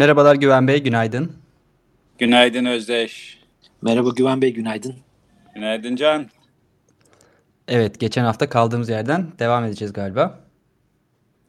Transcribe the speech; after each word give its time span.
Merhabalar 0.00 0.34
Güven 0.34 0.68
Bey, 0.68 0.82
günaydın. 0.82 1.32
Günaydın 2.18 2.64
Özdeş. 2.64 3.38
Merhaba 3.82 4.10
Güven 4.16 4.42
Bey, 4.42 4.52
günaydın. 4.52 4.94
Günaydın 5.54 5.96
Can. 5.96 6.30
Evet, 7.68 8.00
geçen 8.00 8.24
hafta 8.24 8.48
kaldığımız 8.48 8.88
yerden 8.88 9.26
devam 9.38 9.64
edeceğiz 9.64 9.92
galiba. 9.92 10.40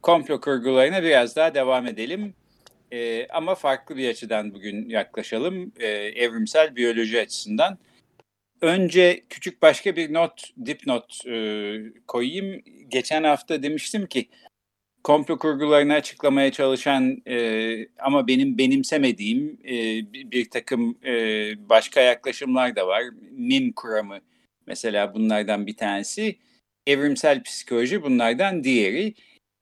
Komplo 0.02 0.40
kurgularına 0.40 1.02
biraz 1.02 1.36
daha 1.36 1.54
devam 1.54 1.86
edelim. 1.86 2.34
Ee, 2.92 3.26
ama 3.28 3.54
farklı 3.54 3.96
bir 3.96 4.10
açıdan 4.10 4.54
bugün 4.54 4.88
yaklaşalım. 4.88 5.72
Ee, 5.80 5.86
evrimsel 5.96 6.76
biyoloji 6.76 7.20
açısından. 7.20 7.78
Önce 8.60 9.24
küçük 9.28 9.62
başka 9.62 9.96
bir 9.96 10.14
not, 10.14 10.50
dipnot 10.66 11.26
e, 11.26 11.74
koyayım. 12.06 12.62
Geçen 12.88 13.24
hafta 13.24 13.62
demiştim 13.62 14.06
ki 14.06 14.28
komplo 15.04 15.38
kurgularını 15.38 15.92
açıklamaya 15.92 16.52
çalışan 16.52 17.22
e, 17.26 17.86
ama 17.98 18.28
benim 18.28 18.58
benimsemediğim 18.58 19.58
e, 19.64 19.74
bir, 20.12 20.50
takım 20.50 20.98
e, 21.04 21.12
başka 21.68 22.00
yaklaşımlar 22.00 22.76
da 22.76 22.86
var. 22.86 23.02
MIM 23.30 23.72
kuramı 23.72 24.18
mesela 24.66 25.14
bunlardan 25.14 25.66
bir 25.66 25.76
tanesi. 25.76 26.38
Evrimsel 26.86 27.42
psikoloji 27.42 28.02
bunlardan 28.02 28.64
diğeri. 28.64 29.14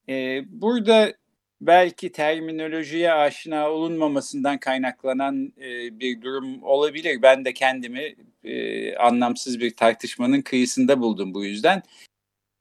E, 0.08 0.42
burada 0.48 1.14
belki 1.60 2.12
terminolojiye 2.12 3.12
aşina 3.12 3.70
olunmamasından 3.70 4.58
kaynaklanan 4.58 5.52
e, 5.60 6.00
bir 6.00 6.22
durum 6.22 6.62
olabilir. 6.62 7.22
Ben 7.22 7.44
de 7.44 7.52
kendimi 7.52 8.14
e, 8.44 8.97
anlamsız 8.97 9.60
bir 9.60 9.70
tartışmanın 9.70 10.42
kıyısında 10.42 11.00
buldum 11.00 11.34
bu 11.34 11.44
yüzden. 11.44 11.82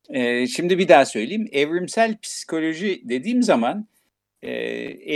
E, 0.09 0.47
şimdi 0.47 0.77
bir 0.77 0.88
daha 0.88 1.05
söyleyeyim. 1.05 1.49
Evrimsel 1.52 2.17
psikoloji 2.17 3.02
dediğim 3.09 3.43
zaman 3.43 3.88
e, 4.41 4.52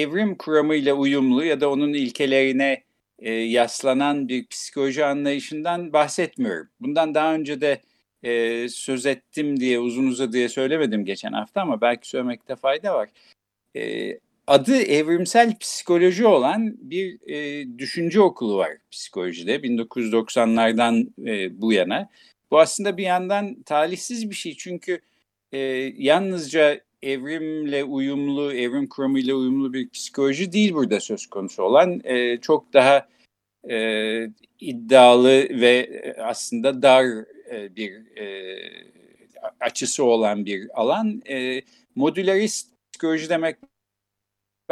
evrim 0.01 0.35
kuramıyla 0.37 0.93
uyumlu 0.93 1.45
ya 1.45 1.61
da 1.61 1.69
onun 1.69 1.93
ilkelerine 1.93 2.83
e, 3.19 3.33
yaslanan 3.33 4.27
bir 4.27 4.47
psikoloji 4.47 5.05
anlayışından 5.05 5.93
bahsetmiyorum. 5.93 6.69
Bundan 6.79 7.15
daha 7.15 7.33
önce 7.33 7.61
de 7.61 7.81
e, 8.23 8.69
söz 8.69 9.05
ettim 9.05 9.59
diye 9.59 9.79
uzun 9.79 10.07
uzadıya 10.07 10.49
söylemedim 10.49 11.05
geçen 11.05 11.33
hafta 11.33 11.61
ama 11.61 11.81
belki 11.81 12.09
söylemekte 12.09 12.55
fayda 12.55 12.93
var 12.95 13.09
e, 13.75 14.13
adı 14.47 14.81
evrimsel 14.81 15.57
psikoloji 15.59 16.25
olan 16.25 16.77
bir 16.81 17.29
e, 17.29 17.67
düşünce 17.79 18.21
okulu 18.21 18.57
var 18.57 18.71
psikolojide 18.91 19.55
1990'lardan 19.55 21.07
e, 21.27 21.61
bu 21.61 21.73
yana. 21.73 22.09
Bu 22.53 22.59
aslında 22.59 22.97
bir 22.97 23.03
yandan 23.03 23.63
talihsiz 23.63 24.29
bir 24.29 24.35
şey 24.35 24.55
çünkü 24.57 25.01
e, 25.51 25.57
yalnızca 25.97 26.81
evrimle 27.01 27.83
uyumlu, 27.83 28.53
evrim 28.53 28.87
kuramıyla 28.87 29.35
uyumlu 29.35 29.73
bir 29.73 29.89
psikoloji 29.89 30.51
değil 30.51 30.73
burada 30.73 30.99
söz 30.99 31.27
konusu 31.27 31.63
olan. 31.63 32.01
E, 32.03 32.37
çok 32.37 32.73
daha 32.73 33.09
e, 33.69 34.27
iddialı 34.59 35.47
ve 35.49 36.03
aslında 36.17 36.81
dar 36.81 37.05
e, 37.51 37.75
bir 37.75 38.17
e, 38.17 38.57
açısı 39.59 40.03
olan 40.03 40.45
bir 40.45 40.81
alan. 40.81 41.21
E, 41.29 41.61
modülerist 41.95 42.69
psikoloji 42.91 43.29
demek 43.29 43.57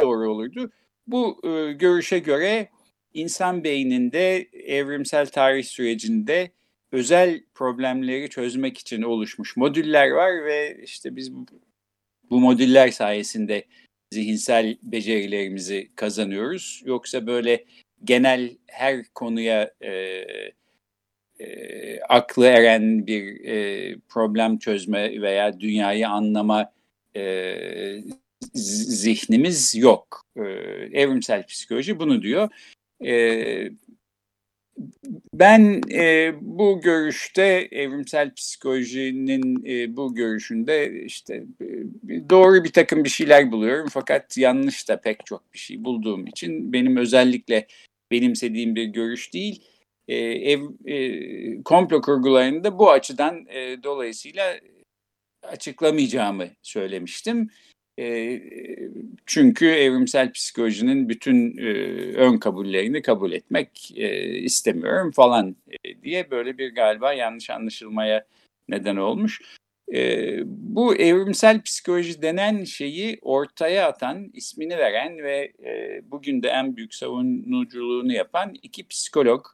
doğru 0.00 0.30
olurdu. 0.30 0.70
Bu 1.06 1.40
e, 1.44 1.72
görüşe 1.72 2.18
göre 2.18 2.68
insan 3.14 3.64
beyninde 3.64 4.48
evrimsel 4.52 5.26
tarih 5.26 5.64
sürecinde 5.64 6.50
özel 6.92 7.40
problemleri 7.54 8.30
çözmek 8.30 8.78
için 8.78 9.02
oluşmuş 9.02 9.56
modüller 9.56 10.10
var 10.10 10.44
ve 10.44 10.80
işte 10.82 11.16
biz 11.16 11.32
bu 12.30 12.40
modüller 12.40 12.90
sayesinde 12.90 13.64
zihinsel 14.12 14.78
becerilerimizi 14.82 15.90
kazanıyoruz. 15.96 16.82
Yoksa 16.84 17.26
böyle 17.26 17.64
genel 18.04 18.56
her 18.66 19.04
konuya 19.14 19.74
e, 19.80 20.24
e, 21.40 22.00
aklı 22.00 22.46
eren 22.46 23.06
bir 23.06 23.44
e, 23.44 23.96
problem 24.08 24.58
çözme 24.58 25.22
veya 25.22 25.60
dünyayı 25.60 26.08
anlama 26.08 26.72
e, 27.16 27.54
zihnimiz 28.54 29.74
yok. 29.74 30.26
E, 30.36 30.42
evrimsel 30.92 31.46
psikoloji 31.46 31.98
bunu 31.98 32.22
diyor. 32.22 32.48
E, 33.04 33.70
ben 35.34 35.80
e, 35.92 36.32
bu 36.40 36.80
görüşte 36.80 37.68
evrimsel 37.70 38.34
psikolojinin 38.34 39.64
e, 39.66 39.96
bu 39.96 40.14
görüşünde 40.14 41.02
işte 41.04 41.44
e, 41.60 41.66
doğru 42.30 42.64
bir 42.64 42.72
takım 42.72 43.04
bir 43.04 43.08
şeyler 43.08 43.52
buluyorum 43.52 43.88
fakat 43.92 44.38
yanlış 44.38 44.88
da 44.88 45.00
pek 45.00 45.26
çok 45.26 45.54
bir 45.54 45.58
şey 45.58 45.84
bulduğum 45.84 46.26
için 46.26 46.72
benim 46.72 46.96
özellikle 46.96 47.66
benimsediğim 48.10 48.74
bir 48.76 48.84
görüş 48.84 49.34
değil. 49.34 49.64
E, 50.08 50.16
ev 50.16 50.60
e, 50.84 51.62
komplo 51.62 52.00
kurgularında 52.00 52.78
bu 52.78 52.90
açıdan 52.90 53.46
e, 53.48 53.82
dolayısıyla 53.82 54.60
açıklamayacağımı 55.42 56.48
söylemiştim. 56.62 57.50
E, 57.98 58.40
çünkü 59.26 59.66
evrimsel 59.66 60.32
psikolojinin 60.32 61.08
bütün 61.08 61.58
e, 61.58 61.62
ön 62.14 62.38
kabullerini 62.38 63.02
kabul 63.02 63.32
etmek 63.32 63.92
e, 63.96 64.28
istemiyorum 64.38 65.10
falan 65.10 65.56
e, 65.84 66.02
diye 66.02 66.30
böyle 66.30 66.58
bir 66.58 66.74
galiba 66.74 67.12
yanlış 67.12 67.50
anlaşılmaya 67.50 68.24
neden 68.68 68.96
olmuş. 68.96 69.40
E, 69.94 70.38
bu 70.46 70.94
evrimsel 70.96 71.62
psikoloji 71.62 72.22
denen 72.22 72.64
şeyi 72.64 73.18
ortaya 73.22 73.88
atan, 73.88 74.30
ismini 74.34 74.78
veren 74.78 75.18
ve 75.22 75.52
bugün 76.04 76.42
de 76.42 76.48
en 76.48 76.76
büyük 76.76 76.94
savunuculuğunu 76.94 78.12
yapan 78.12 78.54
iki 78.62 78.86
psikolog, 78.86 79.46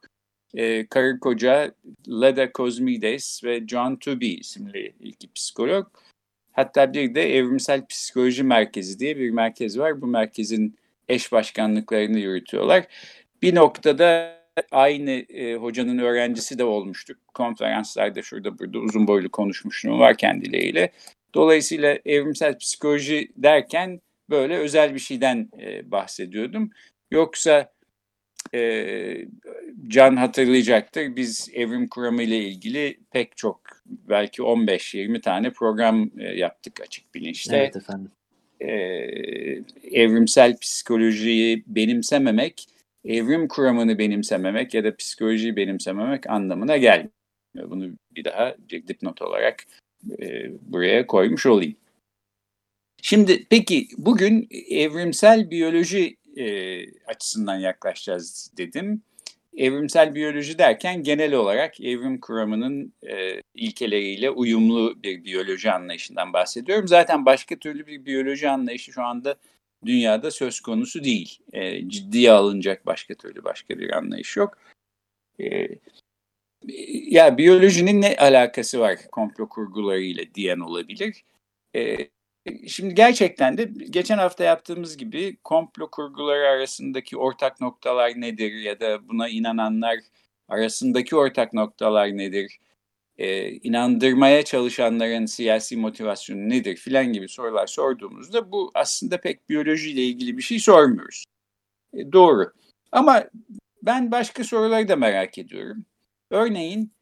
e, 0.55 0.87
karı 0.87 1.21
koca 1.21 1.75
Leda 2.09 2.53
Kozmides 2.53 3.45
ve 3.45 3.67
John 3.67 3.97
Tooby 3.97 4.35
isimli 4.35 4.93
iki 5.01 5.33
psikolog 5.33 5.87
Hatta 6.59 6.93
bir 6.93 7.15
de 7.15 7.37
Evrimsel 7.37 7.87
Psikoloji 7.87 8.43
Merkezi 8.43 8.99
diye 8.99 9.17
bir 9.17 9.31
merkez 9.31 9.79
var. 9.79 10.01
Bu 10.01 10.07
merkezin 10.07 10.79
eş 11.09 11.33
başkanlıklarını 11.33 12.19
yürütüyorlar. 12.19 12.85
Bir 13.43 13.55
noktada 13.55 14.39
aynı 14.71 15.11
e, 15.11 15.55
hocanın 15.55 15.99
öğrencisi 15.99 16.59
de 16.59 16.65
olmuştuk. 16.65 17.19
Konferanslarda 17.35 18.23
şurada 18.23 18.59
burada 18.59 18.79
uzun 18.79 19.07
boylu 19.07 19.31
konuşmuşluğum 19.31 19.99
var 19.99 20.17
kendileriyle. 20.17 20.93
Dolayısıyla 21.35 21.99
evrimsel 22.05 22.59
psikoloji 22.59 23.29
derken 23.37 24.01
böyle 24.31 24.57
özel 24.57 24.95
bir 24.95 25.01
şeyden 25.01 25.49
e, 25.61 25.91
bahsediyordum. 25.91 26.71
Yoksa 27.11 27.73
e, 28.55 28.61
Can 29.87 30.17
hatırlayacaktır. 30.17 31.17
Biz 31.17 31.51
evrim 31.55 31.89
kuramı 31.89 32.23
ile 32.23 32.39
ilgili 32.39 32.99
pek 33.11 33.37
çok 33.37 33.61
belki 33.87 34.43
15-20 34.43 35.21
tane 35.21 35.51
program 35.51 36.11
e, 36.19 36.25
yaptık 36.25 36.81
açık 36.81 37.15
bilinçte. 37.15 37.57
Evet 37.57 37.77
efendim. 37.77 38.11
E, 38.61 38.69
evrimsel 39.93 40.59
psikolojiyi 40.59 41.65
benimsememek, 41.67 42.67
evrim 43.05 43.49
kuramını 43.49 43.99
benimsememek 43.99 44.75
ya 44.75 44.85
da 44.85 44.97
psikolojiyi 44.97 45.57
benimsememek 45.57 46.31
anlamına 46.31 46.77
gelmiyor. 46.77 47.11
Bunu 47.55 47.91
bir 48.15 48.25
daha 48.25 48.55
bir 48.71 48.87
dipnot 48.87 49.23
olarak 49.23 49.65
e, 50.21 50.51
buraya 50.61 51.07
koymuş 51.07 51.47
olayım. 51.47 51.77
Şimdi 53.03 53.47
peki 53.51 53.89
bugün 53.99 54.49
evrimsel 54.71 55.51
biyoloji 55.51 56.17
e, 56.37 56.47
açısından 57.07 57.57
yaklaşacağız 57.57 58.53
dedim. 58.57 59.03
Evrimsel 59.59 60.15
biyoloji 60.15 60.59
derken 60.59 61.03
genel 61.03 61.35
olarak 61.35 61.81
evrim 61.81 62.21
kuramının 62.21 62.93
e, 63.03 63.43
ilkeleriyle 63.55 64.31
uyumlu 64.31 65.03
bir 65.03 65.25
biyoloji 65.25 65.71
anlayışından 65.71 66.33
bahsediyorum. 66.33 66.89
Zaten 66.89 67.27
başka 67.27 67.57
türlü 67.57 67.87
bir 67.87 68.05
biyoloji 68.05 68.49
anlayışı 68.49 68.93
şu 68.93 69.03
anda 69.03 69.37
dünyada 69.85 70.31
söz 70.31 70.61
konusu 70.61 71.05
değil. 71.05 71.39
E, 71.53 71.89
ciddiye 71.89 72.33
alınacak 72.33 72.87
başka 72.87 73.15
türlü 73.15 73.45
başka 73.45 73.79
bir 73.79 73.91
anlayış 73.91 74.37
yok. 74.37 74.59
E, 75.41 75.69
ya 77.07 77.39
biyolojinin 77.39 78.01
ne 78.01 78.17
alakası 78.17 78.81
var 78.81 78.99
komplo 79.13 79.49
kurgularıyla 79.49 80.25
diyen 80.35 80.59
olabilir. 80.59 81.25
E, 81.77 81.97
şimdi 82.69 82.95
gerçekten 82.95 83.59
de 83.59 83.65
geçen 83.91 84.19
hafta 84.19 84.45
yaptığımız 84.45 84.97
gibi 84.97 85.37
komplo 85.45 85.91
kurguları 85.91 86.49
arasındaki 86.49 87.17
ortak 87.17 87.61
noktalar 87.61 88.21
nedir 88.21 88.53
ya 88.53 88.81
da 88.81 89.09
buna 89.09 89.29
inananlar 89.29 89.99
arasındaki 90.49 91.17
ortak 91.17 91.53
noktalar 91.53 92.09
nedir? 92.17 92.59
Ee, 93.19 93.51
inandırmaya 93.51 94.45
çalışanların 94.45 95.27
siyasi 95.27 95.77
motivasyonu 95.77 96.49
nedir 96.49 96.77
filan 96.77 97.13
gibi 97.13 97.29
sorular 97.29 97.67
sorduğumuzda 97.67 98.53
bu 98.53 98.71
aslında 98.75 99.21
pek 99.21 99.49
biyolojiyle 99.49 100.03
ilgili 100.03 100.37
bir 100.37 100.43
şey 100.43 100.59
sormuyoruz. 100.59 101.25
E, 101.95 102.13
doğru. 102.13 102.53
Ama 102.93 103.25
ben 103.83 104.11
başka 104.11 104.45
soruları 104.45 104.89
da 104.89 104.97
merak 104.97 105.39
ediyorum. 105.39 105.87
Örneğin 106.31 106.93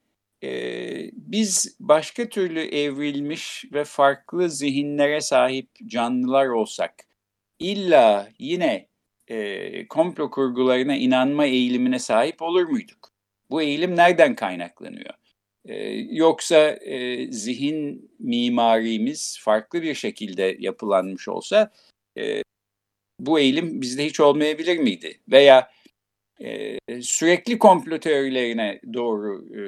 biz 1.12 1.76
başka 1.80 2.28
türlü 2.28 2.60
evrilmiş 2.60 3.64
ve 3.72 3.84
farklı 3.84 4.50
zihinlere 4.50 5.20
sahip 5.20 5.68
canlılar 5.86 6.46
olsak 6.46 6.94
illa 7.58 8.28
yine 8.38 8.88
e, 9.28 9.88
komplo 9.88 10.30
kurgularına 10.30 10.96
inanma 10.96 11.46
eğilimine 11.46 11.98
sahip 11.98 12.42
olur 12.42 12.64
muyduk? 12.64 13.12
Bu 13.50 13.62
eğilim 13.62 13.96
nereden 13.96 14.34
kaynaklanıyor? 14.34 15.14
E, 15.64 15.74
yoksa 16.10 16.70
e, 16.70 17.26
zihin 17.32 18.10
mimarimiz 18.18 19.38
farklı 19.40 19.82
bir 19.82 19.94
şekilde 19.94 20.56
yapılanmış 20.58 21.28
olsa 21.28 21.72
e, 22.18 22.42
bu 23.20 23.38
eğilim 23.40 23.80
bizde 23.80 24.06
hiç 24.06 24.20
olmayabilir 24.20 24.78
miydi? 24.78 25.20
Veya 25.28 25.70
e, 26.40 26.78
sürekli 27.02 27.58
komplo 27.58 27.98
teorilerine 27.98 28.80
doğru 28.94 29.44
e, 29.56 29.60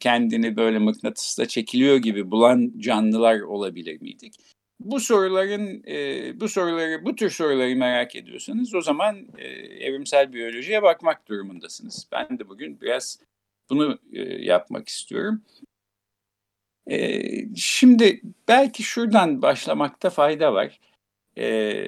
kendini 0.00 0.56
böyle 0.56 0.78
mıknatısla 0.78 1.48
çekiliyor 1.48 1.96
gibi 1.96 2.30
bulan 2.30 2.72
canlılar 2.78 3.40
olabilir 3.40 4.00
miydik? 4.00 4.34
Bu 4.80 5.00
soruların, 5.00 5.82
e, 5.86 6.40
bu 6.40 6.48
soruları, 6.48 7.04
bu 7.04 7.16
tür 7.16 7.30
soruları 7.30 7.76
merak 7.76 8.16
ediyorsanız 8.16 8.74
o 8.74 8.80
zaman 8.80 9.26
e, 9.38 9.46
evrimsel 9.86 10.32
biyolojiye 10.32 10.82
bakmak 10.82 11.28
durumundasınız. 11.28 12.08
Ben 12.12 12.38
de 12.38 12.48
bugün 12.48 12.80
biraz 12.80 13.18
bunu 13.70 13.98
e, 14.12 14.22
yapmak 14.22 14.88
istiyorum. 14.88 15.42
E, 16.90 17.20
şimdi 17.56 18.20
belki 18.48 18.82
şuradan 18.82 19.42
başlamakta 19.42 20.10
fayda 20.10 20.54
var. 20.54 20.80
E, 21.38 21.86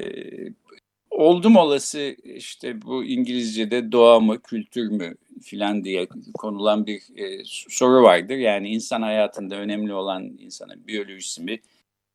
oldum 1.13 1.57
olası 1.57 2.17
işte 2.25 2.83
bu 2.83 3.05
İngilizce'de 3.05 3.93
doğa 3.93 4.21
mı 4.21 4.43
kültür 4.43 4.89
mü 4.89 5.15
filan 5.43 5.85
diye 5.85 6.09
konulan 6.35 6.87
bir 6.87 7.03
e, 7.17 7.43
soru 7.69 8.03
vardır. 8.03 8.37
Yani 8.37 8.69
insan 8.69 9.03
hayatında 9.03 9.57
önemli 9.57 9.95
olan 9.95 10.37
insanın 10.39 10.87
biyolojisi 10.87 11.43
mi 11.43 11.61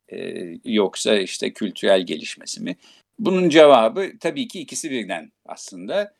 e, 0.09 0.43
yoksa 0.65 1.17
işte 1.17 1.53
kültürel 1.53 2.05
gelişmesi 2.05 2.63
mi? 2.63 2.75
Bunun 3.19 3.49
cevabı 3.49 4.11
tabii 4.19 4.47
ki 4.47 4.59
ikisi 4.59 4.91
birden 4.91 5.31
aslında. 5.45 6.13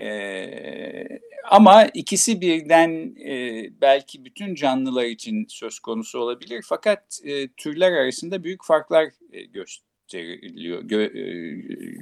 E, 0.00 1.18
ama 1.50 1.84
ikisi 1.84 2.40
birden 2.40 3.16
e, 3.28 3.64
belki 3.80 4.24
bütün 4.24 4.54
canlılar 4.54 5.04
için 5.04 5.46
söz 5.48 5.78
konusu 5.78 6.18
olabilir. 6.18 6.64
Fakat 6.68 7.20
e, 7.24 7.48
türler 7.48 7.92
arasında 7.92 8.44
büyük 8.44 8.64
farklar 8.64 9.04
e, 9.32 9.42
gösteriyor 9.42 9.91
gösteriliyor, 10.12 10.82
gö, 10.82 11.04
e, 11.04 11.30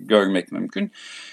görmek 0.01 0.53
mümkün. 0.53 0.91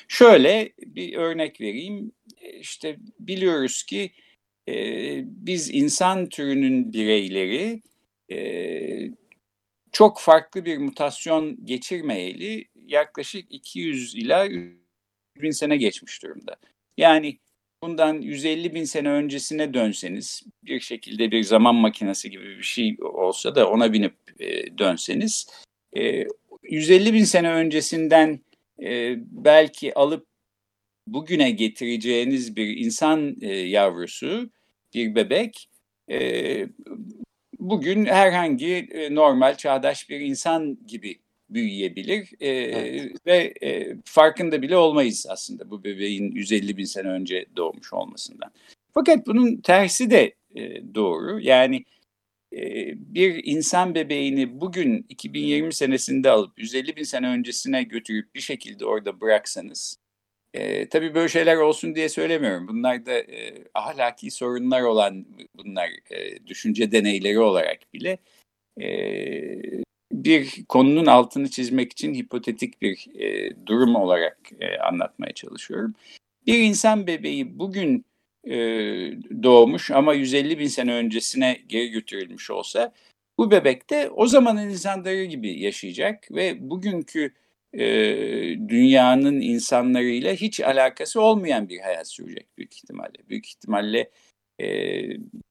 Şöyle 0.07 0.73
bir 0.79 1.15
örnek 1.15 1.61
vereyim. 1.61 2.11
İşte 2.59 2.97
biliyoruz 3.19 3.83
ki 3.83 4.11
e, 4.69 4.73
biz 5.25 5.69
insan 5.73 6.29
türünün 6.29 6.93
bireyleri 6.93 7.81
e, 8.31 8.39
çok 9.91 10.19
farklı 10.19 10.65
bir 10.65 10.77
mutasyon 10.77 11.65
geçirmeyeli 11.65 12.65
yaklaşık 12.87 13.45
200 13.49 14.15
ila 14.15 14.47
3000 15.35 15.51
sene 15.51 15.77
geçmiş 15.77 16.23
durumda. 16.23 16.55
Yani 16.97 17.39
bundan 17.83 18.21
150 18.21 18.73
bin 18.73 18.83
sene 18.83 19.09
öncesine 19.09 19.73
dönseniz 19.73 20.43
bir 20.63 20.79
şekilde 20.79 21.31
bir 21.31 21.43
zaman 21.43 21.75
makinesi 21.75 22.31
gibi 22.31 22.57
bir 22.57 22.63
şey 22.63 22.97
olsa 23.01 23.55
da 23.55 23.69
ona 23.69 23.93
binip 23.93 24.15
e, 24.39 24.77
dönseniz 24.77 25.47
e, 25.97 26.27
150 26.63 27.13
bin 27.13 27.23
sene 27.23 27.51
öncesinden 27.51 28.39
e, 28.83 29.15
belki 29.31 29.93
alıp 29.93 30.27
bugüne 31.07 31.51
getireceğiniz 31.51 32.55
bir 32.55 32.77
insan 32.77 33.35
e, 33.41 33.53
yavrusu, 33.53 34.49
bir 34.93 35.15
bebek, 35.15 35.69
e, 36.11 36.67
bugün 37.59 38.05
herhangi 38.05 38.87
e, 38.91 39.15
normal, 39.15 39.55
çağdaş 39.55 40.09
bir 40.09 40.19
insan 40.19 40.77
gibi 40.87 41.19
büyüyebilir 41.49 42.29
e, 42.39 42.49
evet. 42.49 43.11
ve 43.25 43.53
e, 43.63 43.97
farkında 44.05 44.61
bile 44.61 44.77
olmayız 44.77 45.25
aslında 45.29 45.69
bu 45.69 45.83
bebeğin 45.83 46.31
150 46.31 46.77
bin 46.77 46.85
sene 46.85 47.07
önce 47.07 47.45
doğmuş 47.57 47.93
olmasından. 47.93 48.51
Fakat 48.93 49.27
bunun 49.27 49.57
tersi 49.57 50.11
de 50.11 50.33
e, 50.55 50.81
doğru. 50.95 51.39
Yani 51.39 51.83
bir 52.95 53.41
insan 53.43 53.95
bebeğini 53.95 54.61
bugün 54.61 55.05
2020 55.09 55.73
senesinde 55.73 56.29
alıp 56.29 56.59
150 56.59 56.95
bin 56.95 57.03
sene 57.03 57.27
öncesine 57.27 57.83
götürüp 57.83 58.35
bir 58.35 58.39
şekilde 58.39 58.85
orada 58.85 59.21
bıraksanız 59.21 59.97
e, 60.53 60.89
tabii 60.89 61.15
böyle 61.15 61.29
şeyler 61.29 61.55
olsun 61.55 61.95
diye 61.95 62.09
söylemiyorum. 62.09 62.67
Bunlar 62.67 63.05
da 63.05 63.13
e, 63.13 63.53
ahlaki 63.73 64.31
sorunlar 64.31 64.81
olan 64.81 65.25
bunlar 65.55 65.89
e, 66.09 66.47
düşünce 66.47 66.91
deneyleri 66.91 67.39
olarak 67.39 67.93
bile 67.93 68.17
e, 68.81 68.87
bir 70.11 70.65
konunun 70.69 71.05
altını 71.05 71.49
çizmek 71.49 71.91
için 71.91 72.13
hipotetik 72.13 72.81
bir 72.81 73.07
e, 73.19 73.55
durum 73.65 73.95
olarak 73.95 74.37
e, 74.59 74.77
anlatmaya 74.77 75.33
çalışıyorum. 75.33 75.93
Bir 76.47 76.59
insan 76.59 77.07
bebeği 77.07 77.59
bugün 77.59 78.05
e, 78.49 78.57
doğmuş 79.43 79.91
ama 79.91 80.13
150 80.13 80.59
bin 80.59 80.67
sene 80.67 80.93
öncesine 80.93 81.59
geri 81.67 81.89
götürülmüş 81.89 82.51
olsa 82.51 82.93
bu 83.37 83.51
bebek 83.51 83.89
de 83.89 84.09
o 84.09 84.27
zamanın 84.27 84.69
insanları 84.69 85.23
gibi 85.23 85.59
yaşayacak 85.59 86.31
ve 86.31 86.69
bugünkü 86.69 87.33
e, 87.73 87.85
dünyanın 88.69 89.41
insanlarıyla 89.41 90.33
hiç 90.33 90.59
alakası 90.59 91.21
olmayan 91.21 91.69
bir 91.69 91.79
hayat 91.79 92.07
sürecek 92.07 92.57
büyük 92.57 92.75
ihtimalle. 92.75 93.29
Büyük 93.29 93.47
ihtimalle 93.47 94.11
e, 94.61 94.67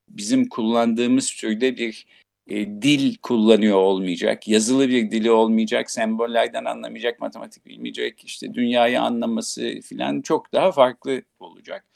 bizim 0.09 0.49
kullandığımız 0.49 1.31
türde 1.31 1.77
bir 1.77 2.07
e, 2.49 2.67
dil 2.67 3.17
kullanıyor 3.23 3.77
olmayacak, 3.77 4.49
yazılı 4.49 4.89
bir 4.89 5.11
dili 5.11 5.31
olmayacak, 5.31 5.91
sembollerden 5.91 6.65
anlamayacak, 6.65 7.21
matematik 7.21 7.67
bilmeyecek, 7.67 8.25
işte 8.25 8.55
dünyayı 8.55 9.01
anlaması 9.01 9.81
filan 9.81 10.23
çok 10.23 10.53
daha 10.53 10.73
farklı 10.73 11.23
olacak. 11.39 11.87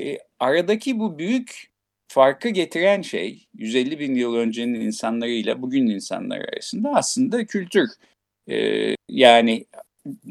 E, 0.00 0.18
aradaki 0.40 0.98
bu 0.98 1.18
büyük 1.18 1.70
farkı 2.08 2.48
getiren 2.48 3.02
şey 3.02 3.48
150 3.54 3.98
bin 3.98 4.14
yıl 4.14 4.34
öncenin 4.34 4.80
insanlarıyla 4.80 5.62
bugünün 5.62 5.90
insanları 5.90 6.48
arasında 6.52 6.90
aslında 6.94 7.46
kültür. 7.46 7.90
E, 8.50 8.96
yani 9.08 9.66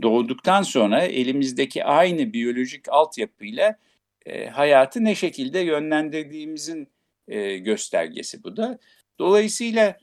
doğduktan 0.02 0.64
sonra 0.64 1.02
elimizdeki 1.02 1.84
aynı 1.86 2.34
biyolojik 2.34 2.90
altyapıyla 2.90 3.80
e, 4.26 4.48
hayatı 4.48 5.04
ne 5.04 5.16
şekilde 5.16 5.60
yönlendirdiğimizin 5.60 6.88
e, 7.28 7.58
göstergesi 7.58 8.44
bu 8.44 8.58
da. 8.58 8.80
Dolayısıyla 9.20 9.98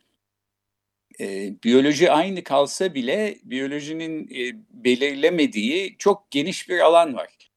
e, 1.20 1.54
biyoloji 1.64 2.10
aynı 2.10 2.44
kalsa 2.44 2.94
bile 2.94 3.38
biyolojinin 3.44 4.28
e, 4.34 4.56
belirlemediği 4.70 5.96
çok 5.98 6.30
geniş 6.30 6.68
bir 6.68 6.78
alan 6.78 7.14
var. 7.14 7.50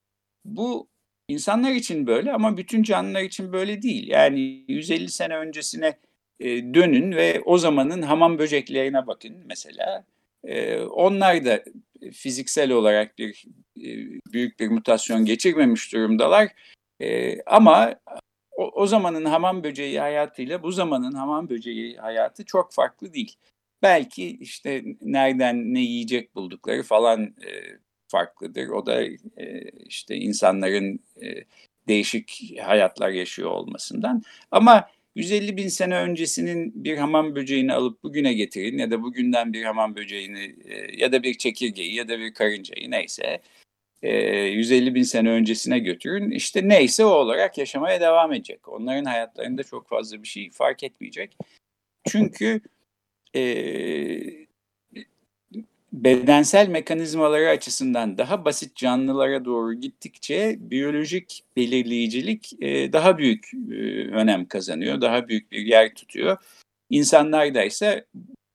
Bu 0.46 0.88
İnsanlar 1.34 1.72
için 1.72 2.08
böyle 2.08 2.34
ama 2.34 2.58
bütün 2.58 2.84
canlılar 2.84 3.22
için 3.22 3.54
böyle 3.54 3.82
değil. 3.82 4.08
Yani 4.08 4.66
150 4.68 5.10
sene 5.10 5.38
öncesine 5.38 5.98
e, 6.40 6.74
dönün 6.74 7.16
ve 7.16 7.42
o 7.46 7.58
zamanın 7.58 8.02
hamam 8.02 8.40
böceklerine 8.40 9.08
bakın 9.08 9.36
mesela. 9.46 10.06
E, 10.44 10.80
onlar 10.80 11.46
da 11.46 11.64
fiziksel 12.14 12.72
olarak 12.72 13.18
bir 13.18 13.46
e, 13.78 13.90
büyük 14.34 14.60
bir 14.60 14.68
mutasyon 14.68 15.26
geçirmemiş 15.26 15.94
durumdalar. 15.94 16.50
Ama 17.46 17.96
o, 18.58 18.88
zamanın 18.88 19.26
hamam 19.26 19.64
böceği 19.64 20.00
hayatıyla 20.00 20.64
bu 20.64 20.72
zamanın 20.72 21.14
hamam 21.14 21.50
böceği 21.50 21.98
hayatı 21.98 22.46
çok 22.46 22.74
farklı 22.74 23.14
değil. 23.14 23.36
Belki 23.82 24.38
işte 24.38 24.84
nereden 25.02 25.74
ne 25.74 25.80
yiyecek 25.80 26.36
buldukları 26.36 26.84
falan 26.84 27.36
farklıdır. 28.14 28.68
O 28.68 28.86
da 28.86 29.04
e, 29.38 29.72
işte 29.86 30.16
insanların 30.16 31.00
e, 31.24 31.28
değişik 31.88 32.54
hayatlar 32.62 33.10
yaşıyor 33.10 33.50
olmasından. 33.52 34.24
Ama 34.52 34.90
150 35.16 35.58
bin 35.58 35.68
sene 35.68 35.98
öncesinin 35.98 36.84
bir 36.84 36.98
hamam 36.98 37.36
böceğini 37.36 37.74
alıp 37.74 38.04
bugüne 38.04 38.34
getirin 38.34 38.78
ya 38.78 38.92
da 38.92 39.04
bugünden 39.04 39.54
bir 39.54 39.64
hamam 39.64 39.96
böceğini 39.96 40.56
e, 40.66 40.98
ya 40.98 41.12
da 41.12 41.24
bir 41.24 41.34
çekirgeyi 41.34 41.96
ya 41.96 42.08
da 42.08 42.20
bir 42.20 42.34
karıncayı 42.34 42.92
neyse 42.92 43.42
150 44.04 44.90
e, 44.90 44.96
bin 44.96 45.04
sene 45.04 45.30
öncesine 45.30 45.80
götürün. 45.80 46.32
İşte 46.32 46.70
neyse 46.70 47.06
o 47.06 47.10
olarak 47.10 47.58
yaşamaya 47.58 48.02
devam 48.02 48.34
edecek. 48.34 48.68
Onların 48.68 49.06
hayatlarında 49.06 49.64
çok 49.64 49.90
fazla 49.90 50.24
bir 50.24 50.28
şey 50.28 50.52
fark 50.52 50.84
etmeyecek. 50.84 51.38
Çünkü 52.08 52.62
e, 53.36 54.43
bedensel 56.04 56.68
mekanizmaları 56.68 57.50
açısından 57.50 58.18
daha 58.18 58.46
basit 58.46 58.76
canlılara 58.76 59.46
doğru 59.46 59.74
gittikçe 59.74 60.56
biyolojik 60.60 61.44
belirleyicilik 61.58 62.54
e, 62.64 62.94
daha 62.94 63.18
büyük 63.18 63.54
e, 63.54 63.76
önem 64.12 64.48
kazanıyor, 64.48 65.02
daha 65.02 65.28
büyük 65.28 65.52
bir 65.52 65.66
yer 65.66 65.96
tutuyor. 65.96 66.38
İnsanlarda 66.90 67.64
ise 67.64 68.06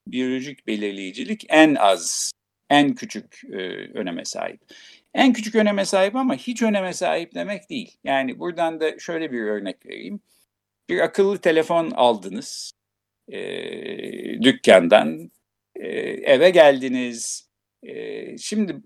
biyolojik 0.06 0.66
belirleyicilik 0.66 1.46
en 1.48 1.74
az, 1.74 2.32
en 2.70 2.94
küçük 2.94 3.42
e, 3.52 3.56
öneme 3.94 4.24
sahip. 4.24 4.60
En 5.14 5.32
küçük 5.32 5.54
öneme 5.54 5.84
sahip 5.84 6.16
ama 6.16 6.34
hiç 6.34 6.62
öneme 6.62 6.92
sahip 6.92 7.34
demek 7.34 7.70
değil. 7.70 7.96
Yani 8.04 8.38
buradan 8.38 8.80
da 8.80 8.98
şöyle 8.98 9.32
bir 9.32 9.40
örnek 9.40 9.86
vereyim. 9.86 10.20
Bir 10.88 11.00
akıllı 11.00 11.38
telefon 11.38 11.90
aldınız 11.90 12.72
e, 13.28 14.42
dükkandan, 14.42 15.30
eve 16.23 16.50
geldiniz. 16.50 17.49
E, 17.82 18.38
şimdi 18.38 18.76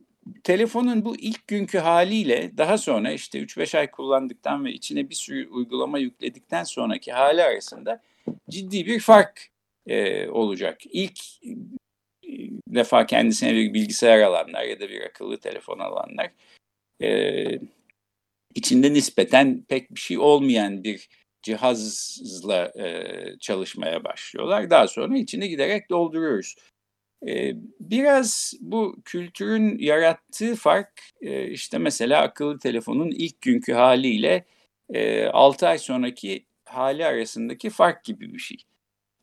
telefonun 0.45 1.05
bu 1.05 1.17
ilk 1.17 1.47
günkü 1.47 1.79
haliyle 1.79 2.51
daha 2.57 2.79
sonra 2.79 3.13
işte 3.13 3.39
3-5 3.39 3.79
ay 3.79 3.91
kullandıktan 3.91 4.65
ve 4.65 4.73
içine 4.73 5.11
bir 5.11 5.15
sürü 5.15 5.49
uygulama 5.49 5.99
yükledikten 5.99 6.65
sonraki 6.65 7.13
hali 7.13 7.43
arasında 7.43 8.03
ciddi 8.51 8.87
bir 8.87 9.01
fark 9.01 9.49
e, 9.87 10.29
olacak. 10.29 10.81
İlk 10.85 11.19
defa 12.69 13.07
kendisine 13.07 13.55
bir 13.55 13.75
bilgisayar 13.75 14.21
alanlar 14.21 14.63
ya 14.63 14.81
da 14.81 14.89
bir 14.89 15.01
akıllı 15.01 15.41
telefon 15.41 15.79
alanlar 15.79 16.31
e, 17.03 17.45
içinde 18.55 18.93
nispeten 18.93 19.65
pek 19.69 19.91
bir 19.95 20.01
şey 20.01 20.19
olmayan 20.19 20.85
bir 20.85 21.09
cihazla 21.43 22.73
e, 22.79 23.05
çalışmaya 23.41 24.05
başlıyorlar. 24.05 24.71
Daha 24.71 24.89
sonra 24.89 25.19
içine 25.19 25.47
giderek 25.47 25.91
dolduruyoruz. 25.91 26.55
E, 27.29 27.55
biraz 27.81 28.55
bu 28.61 28.97
kültürün 29.05 29.79
yarattığı 29.79 30.55
fark 30.55 30.89
e, 31.21 31.49
işte 31.49 31.79
mesela 31.79 32.23
akıllı 32.23 32.59
telefonun 32.59 33.11
ilk 33.11 33.41
günkü 33.41 33.73
haliyle 33.73 34.45
e, 34.95 35.27
6 35.27 35.69
ay 35.69 35.79
sonraki 35.79 36.47
hali 36.65 37.07
arasındaki 37.07 37.71
fark 37.71 38.05
gibi 38.05 38.35
bir 38.35 38.39
şey. 38.39 38.57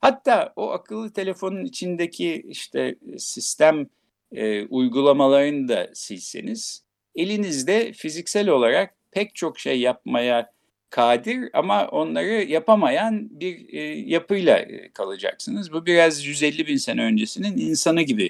Hatta 0.01 0.53
o 0.55 0.71
akıllı 0.71 1.13
telefonun 1.13 1.65
içindeki 1.65 2.43
işte 2.47 2.95
sistem 3.17 3.87
e, 4.31 4.65
uygulamalarını 4.65 5.67
da 5.67 5.89
silseniz 5.93 6.83
elinizde 7.15 7.93
fiziksel 7.93 8.49
olarak 8.49 8.95
pek 9.11 9.35
çok 9.35 9.59
şey 9.59 9.79
yapmaya 9.79 10.53
kadir 10.89 11.49
ama 11.53 11.87
onları 11.87 12.27
yapamayan 12.27 13.39
bir 13.39 13.73
e, 13.73 13.81
yapıyla 13.99 14.57
e, 14.57 14.89
kalacaksınız. 14.89 15.73
Bu 15.73 15.85
biraz 15.85 16.25
150 16.25 16.67
bin 16.67 16.77
sene 16.77 17.03
öncesinin 17.03 17.57
insanı 17.57 18.01
gibi 18.01 18.29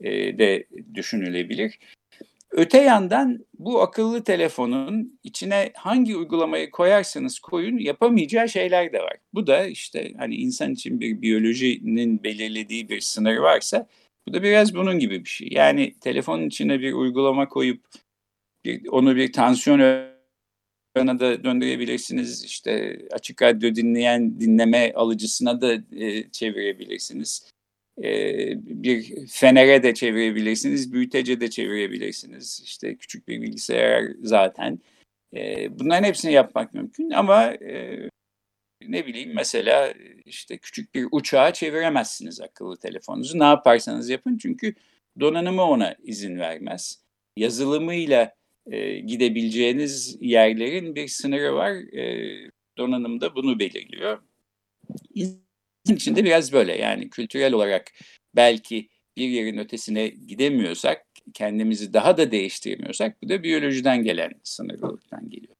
e, 0.00 0.38
de 0.38 0.64
düşünülebilir. 0.94 1.78
Öte 2.50 2.78
yandan 2.78 3.46
bu 3.58 3.82
akıllı 3.82 4.24
telefonun 4.24 5.18
içine 5.24 5.72
hangi 5.74 6.16
uygulamayı 6.16 6.70
koyarsanız 6.70 7.38
koyun 7.38 7.78
yapamayacağı 7.78 8.48
şeyler 8.48 8.92
de 8.92 9.00
var. 9.00 9.16
Bu 9.34 9.46
da 9.46 9.66
işte 9.66 10.12
hani 10.18 10.34
insan 10.34 10.72
için 10.72 11.00
bir 11.00 11.22
biyolojinin 11.22 12.22
belirlediği 12.22 12.88
bir 12.88 13.00
sınır 13.00 13.36
varsa 13.36 13.86
bu 14.28 14.32
da 14.32 14.42
biraz 14.42 14.74
bunun 14.74 14.98
gibi 14.98 15.24
bir 15.24 15.28
şey. 15.28 15.48
Yani 15.50 15.94
telefonun 16.00 16.46
içine 16.46 16.80
bir 16.80 16.92
uygulama 16.92 17.48
koyup 17.48 17.84
bir, 18.64 18.88
onu 18.88 19.16
bir 19.16 19.32
tansiyon 19.32 19.78
da 20.96 21.44
döndürebilirsiniz. 21.44 22.44
İşte 22.44 22.98
açık 23.10 23.42
radyo 23.42 23.74
dinleyen 23.74 24.40
dinleme 24.40 24.92
alıcısına 24.92 25.60
da 25.60 25.72
e, 25.96 26.30
çevirebilirsiniz 26.30 27.50
e, 28.02 28.10
bir 28.82 29.26
fenere 29.26 29.82
de 29.82 29.94
çevirebilirsiniz, 29.94 30.92
büyütece 30.92 31.40
de 31.40 31.50
çevirebilirsiniz. 31.50 32.60
İşte 32.64 32.96
küçük 32.96 33.28
bir 33.28 33.42
bilgisayar 33.42 34.04
zaten. 34.22 34.78
E, 35.36 35.78
bunların 35.78 36.04
hepsini 36.04 36.32
yapmak 36.32 36.74
mümkün 36.74 37.10
ama 37.10 37.44
e, 37.46 38.08
ne 38.82 39.06
bileyim 39.06 39.34
mesela 39.34 39.94
işte 40.24 40.58
küçük 40.58 40.94
bir 40.94 41.08
uçağı 41.12 41.52
çeviremezsiniz 41.52 42.40
akıllı 42.40 42.76
telefonunuzu. 42.76 43.38
Ne 43.38 43.44
yaparsanız 43.44 44.08
yapın 44.08 44.38
çünkü 44.38 44.74
donanımı 45.20 45.62
ona 45.62 45.96
izin 46.02 46.38
vermez. 46.38 47.02
Yazılımıyla 47.36 48.34
e, 48.70 48.98
gidebileceğiniz 48.98 50.16
yerlerin 50.20 50.94
bir 50.94 51.08
sınırı 51.08 51.54
var. 51.54 51.72
E, 51.72 52.50
donanım 52.78 53.20
da 53.20 53.34
bunu 53.34 53.58
belirliyor 53.58 54.18
için 55.96 56.16
de 56.16 56.24
biraz 56.24 56.52
böyle 56.52 56.76
yani 56.76 57.10
kültürel 57.10 57.52
olarak 57.52 57.92
belki 58.36 58.88
bir 59.16 59.28
yerin 59.28 59.58
ötesine 59.58 60.08
gidemiyorsak, 60.08 61.06
kendimizi 61.34 61.92
daha 61.92 62.16
da 62.16 62.30
değiştiremiyorsak 62.30 63.22
bu 63.22 63.28
da 63.28 63.42
biyolojiden 63.42 64.02
gelen 64.02 64.32
sınırlılıktan 64.42 65.30
geliyor. 65.30 65.54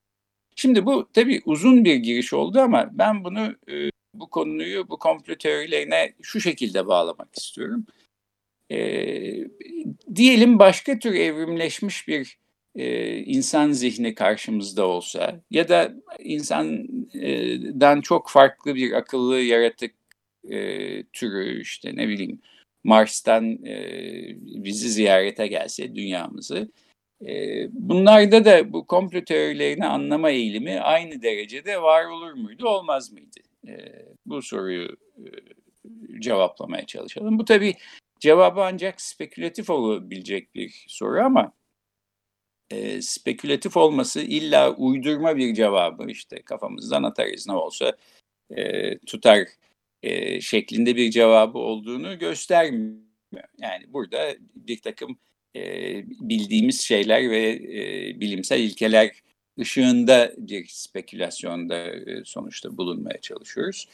Şimdi 0.57 0.87
bu 0.87 1.09
tabii 1.13 1.43
uzun 1.45 1.85
bir 1.85 1.95
giriş 1.95 2.33
oldu 2.33 2.61
ama 2.61 2.91
ben 2.93 3.25
bunu 3.25 3.57
e, 3.71 3.91
bu 4.15 4.31
konuyu 4.31 4.89
bu 4.89 4.99
komplo 4.99 5.35
teorilerine 5.35 6.13
şu 6.23 6.41
şekilde 6.41 6.87
bağlamak 6.87 7.37
istiyorum. 7.37 7.87
E, 8.71 8.79
diyelim 10.15 10.59
başka 10.59 10.99
tür 10.99 11.15
evrimleşmiş 11.15 12.09
bir 12.09 12.39
e, 12.79 13.17
insan 13.19 13.73
zihni 13.73 14.15
karşımızda 14.15 14.87
olsa 14.87 15.41
ya 15.51 15.69
da 15.69 15.93
insandan 16.19 18.01
çok 18.01 18.31
farklı 18.31 18.75
bir 18.75 18.93
akıllı 18.93 19.41
yaratık 19.41 19.95
e, 20.51 20.59
türü 21.05 21.61
işte 21.63 21.97
ne 21.97 22.09
bileyim 22.09 22.41
Mars'tan 22.85 23.65
e, 23.67 23.77
bizi 24.65 24.89
ziyarete 24.91 25.47
gelse 25.47 25.95
dünyamızı 25.95 26.69
e, 27.27 27.67
bunlarda 27.73 28.45
da 28.45 28.73
bu 28.73 28.87
komplo 28.87 29.25
teorilerini 29.25 29.87
anlama 29.87 30.31
eğilimi 30.31 30.81
aynı 30.81 31.23
derecede 31.23 31.83
var 31.83 32.05
olur 32.05 32.33
muydu 32.33 32.69
olmaz 32.69 33.13
mıydı? 33.13 33.41
E, 33.69 33.75
bu 34.27 34.43
soruyu 34.43 34.97
e, 35.19 35.27
cevaplamaya 36.21 36.87
çalışalım. 36.87 37.39
Bu 37.39 37.45
tabii 37.45 37.75
cevabı 38.21 38.61
ancak 38.63 39.01
spekülatif 39.01 39.71
olabilecek 39.71 40.55
bir 40.55 40.85
soru 40.89 41.21
ama 41.21 41.53
e, 42.71 43.03
spekülatif 43.03 43.77
olması 43.77 44.21
illa 44.21 44.75
uydurma 44.75 45.37
bir 45.37 45.55
cevabı 45.55 46.11
işte 46.11 46.43
kafamızdan 46.43 47.03
atarız 47.03 47.47
ne 47.47 47.53
olsa 47.53 47.97
e, 48.57 48.99
tutar 48.99 49.49
e, 50.03 50.41
şeklinde 50.41 50.97
bir 50.97 51.11
cevabı 51.11 51.59
olduğunu 51.59 52.19
göstermiyor. 52.19 52.99
Yani 53.59 53.93
burada 53.93 54.35
bir 54.55 54.81
takım 54.81 55.19
e, 55.57 55.61
bildiğimiz 56.09 56.81
şeyler 56.81 57.31
ve 57.31 57.51
e, 57.51 58.21
bilimsel 58.21 58.61
ilkeler 58.61 59.11
ışığında 59.61 60.33
bir 60.39 60.67
spekülasyonda 60.67 61.87
e, 61.87 62.25
sonuçta 62.25 62.77
bulunmaya 62.77 63.21
çalışıyoruz. 63.21 63.89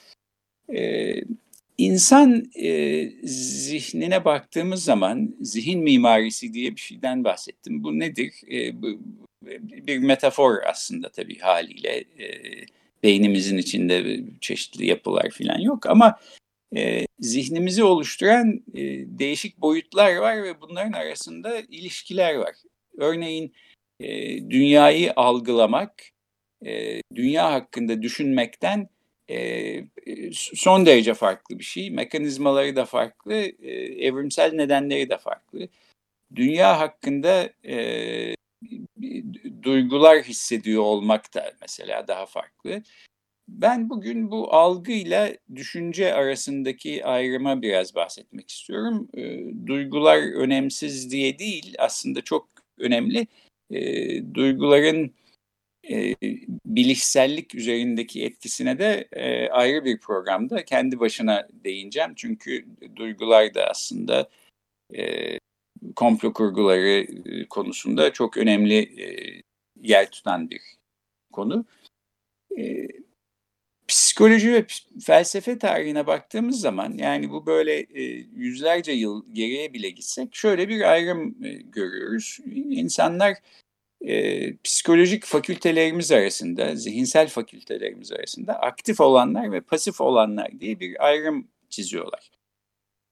E, 0.75 1.15
insan 1.79 2.45
e, 2.55 3.09
zihnine 3.29 4.25
baktığımız 4.25 4.85
zaman 4.85 5.37
zihin 5.41 5.83
mimarisi 5.83 6.55
diye 6.55 6.77
bir 6.77 6.81
şeyden 6.81 7.25
bahsettim. 7.25 7.85
Bu 7.85 7.99
nedir? 7.99 8.33
E, 8.53 8.83
bu, 8.83 9.01
bir 9.63 9.99
metafor 9.99 10.63
aslında 10.63 11.09
tabii 11.09 11.39
haliyle. 11.39 11.99
E, 11.99 12.27
beynimizin 13.03 13.59
içinde 13.59 14.21
çeşitli 14.41 14.87
yapılar 14.87 15.31
falan 15.31 15.59
yok 15.59 15.87
ama 15.87 16.19
e, 16.77 17.07
zihnimizi 17.21 17.85
oluşturan 17.85 18.65
e, 18.75 18.83
değişik 19.19 19.61
boyutlar 19.61 20.17
var 20.17 20.43
ve 20.43 20.61
bunların 20.61 20.93
arasında 20.93 21.61
ilişkiler 21.61 22.35
var. 22.35 22.55
Örneğin 22.99 23.53
e, 24.01 24.39
dünyayı 24.51 25.13
algılamak, 25.17 26.03
e, 26.67 27.01
dünya 27.15 27.53
hakkında 27.53 28.03
düşünmekten 28.03 28.89
e, 29.31 29.85
son 30.33 30.87
derece 30.87 31.15
farklı 31.15 31.59
bir 31.59 31.65
şey. 31.65 31.91
Mekanizmaları 31.91 32.77
da 32.77 32.85
farklı, 32.85 33.35
e, 33.35 33.73
evrimsel 34.07 34.53
nedenleri 34.53 35.11
de 35.11 35.19
farklı. 35.19 35.69
Dünya 36.35 36.81
hakkında 36.81 37.51
e, 37.65 38.35
duygular 39.63 40.23
hissediyor 40.23 40.83
olmak 40.83 41.35
da 41.35 41.53
mesela 41.61 42.09
daha 42.09 42.27
farklı. 42.27 42.83
Ben 43.49 43.91
bugün 43.91 44.31
bu 44.31 44.55
algıyla 44.55 45.33
düşünce 45.55 46.15
arasındaki 46.15 47.05
ayrıma 47.07 47.63
biraz 47.63 47.95
bahsetmek 47.95 48.51
istiyorum. 48.51 49.09
E, 49.15 49.41
duygular 49.67 50.19
önemsiz 50.35 51.11
diye 51.11 51.39
değil, 51.39 51.75
aslında 51.79 52.21
çok 52.23 52.49
önemli. 52.79 53.27
E, 53.71 54.35
duyguların 54.35 55.15
e, 55.91 56.15
bilişsellik 56.67 57.55
üzerindeki 57.55 58.25
etkisine 58.25 58.79
de 58.79 59.09
e, 59.13 59.49
ayrı 59.49 59.85
bir 59.85 59.99
programda 60.01 60.65
kendi 60.65 61.01
başına 61.01 61.49
değineceğim. 61.65 62.13
Çünkü 62.17 62.65
duygular 62.97 63.55
da 63.55 63.67
aslında 63.71 64.29
e, 64.97 65.39
komplo 65.97 66.33
kurguları 66.33 67.07
e, 67.29 67.45
konusunda 67.45 68.13
çok 68.13 68.37
önemli 68.37 69.03
e, 69.03 69.07
yer 69.83 70.11
tutan 70.11 70.51
bir 70.51 70.61
konu. 71.33 71.65
E, 72.59 72.89
psikoloji 73.89 74.53
ve 74.53 74.67
felsefe 75.07 75.59
tarihine 75.59 76.07
baktığımız 76.07 76.61
zaman 76.61 76.99
yani 76.99 77.31
bu 77.31 77.47
böyle 77.47 77.79
e, 77.79 78.03
yüzlerce 78.37 78.93
yıl 78.93 79.25
geriye 79.33 79.73
bile 79.73 79.91
gitsek 79.91 80.35
şöyle 80.35 80.69
bir 80.69 80.93
ayrım 80.93 81.45
e, 81.45 81.53
görüyoruz. 81.53 82.39
İnsanlar 82.55 83.35
e, 84.07 84.57
psikolojik 84.85 85.25
fakültelerimiz 85.25 86.13
arasında, 86.13 86.77
zihinsel 86.77 87.29
fakültelerimiz 87.29 88.13
arasında 88.13 88.55
aktif 88.61 89.01
olanlar 89.01 89.53
ve 89.53 89.61
pasif 89.61 90.01
olanlar 90.01 90.61
diye 90.61 90.81
bir 90.81 91.07
ayrım 91.07 91.49
çiziyorlar. 91.69 92.31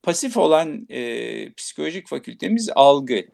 Pasif 0.03 0.37
olan 0.37 0.87
e, 0.89 1.53
psikolojik 1.53 2.07
fakültemiz 2.07 2.69
algı. 2.75 3.25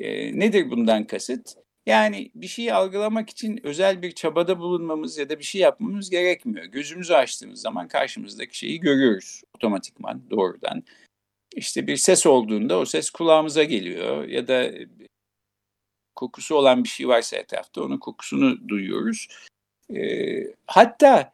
E, 0.00 0.38
nedir 0.38 0.70
bundan 0.70 1.04
kasıt? 1.04 1.54
Yani 1.86 2.30
bir 2.34 2.46
şeyi 2.46 2.74
algılamak 2.74 3.30
için 3.30 3.60
özel 3.66 4.02
bir 4.02 4.12
çabada 4.12 4.58
bulunmamız 4.58 5.18
ya 5.18 5.28
da 5.28 5.38
bir 5.38 5.44
şey 5.44 5.60
yapmamız 5.60 6.10
gerekmiyor. 6.10 6.64
Gözümüzü 6.64 7.14
açtığımız 7.14 7.60
zaman 7.60 7.88
karşımızdaki 7.88 8.58
şeyi 8.58 8.80
görüyoruz 8.80 9.42
otomatikman 9.56 10.30
doğrudan. 10.30 10.82
İşte 11.56 11.86
bir 11.86 11.96
ses 11.96 12.26
olduğunda 12.26 12.78
o 12.78 12.84
ses 12.84 13.10
kulağımıza 13.10 13.64
geliyor 13.64 14.28
ya 14.28 14.48
da 14.48 14.70
kokusu 16.16 16.54
olan 16.54 16.84
bir 16.84 16.88
şey 16.88 17.08
varsa 17.08 17.36
etrafta 17.36 17.82
onun 17.82 17.98
kokusunu 17.98 18.68
duyuyoruz. 18.68 19.28
E, 19.94 19.98
hatta 20.66 21.32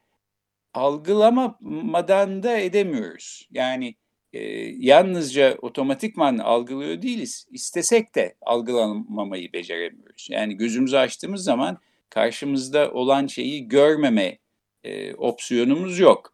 algılamadan 0.74 2.42
da 2.42 2.58
edemiyoruz. 2.58 3.48
Yani 3.50 3.94
e, 4.32 4.40
yalnızca 4.78 5.56
otomatikman 5.62 6.38
algılıyor 6.38 7.02
değiliz. 7.02 7.46
İstesek 7.50 8.14
de 8.14 8.34
algılamamayı 8.42 9.52
beceremiyoruz. 9.52 10.28
Yani 10.30 10.56
gözümüzü 10.56 10.96
açtığımız 10.96 11.44
zaman 11.44 11.78
karşımızda 12.10 12.92
olan 12.92 13.26
şeyi 13.26 13.68
görmeme 13.68 14.38
e, 14.84 15.14
opsiyonumuz 15.14 15.98
yok. 15.98 16.32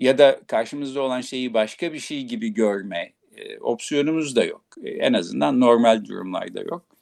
Ya 0.00 0.18
da 0.18 0.40
karşımızda 0.46 1.02
olan 1.02 1.20
şeyi 1.20 1.54
başka 1.54 1.92
bir 1.92 1.98
şey 1.98 2.24
gibi 2.24 2.48
görme 2.48 3.12
e, 3.36 3.58
opsiyonumuz 3.58 4.36
da 4.36 4.44
yok. 4.44 4.64
E, 4.84 4.90
en 4.90 5.12
azından 5.12 5.60
normal 5.60 6.04
durumlarda 6.04 6.60
yok. 6.60 6.97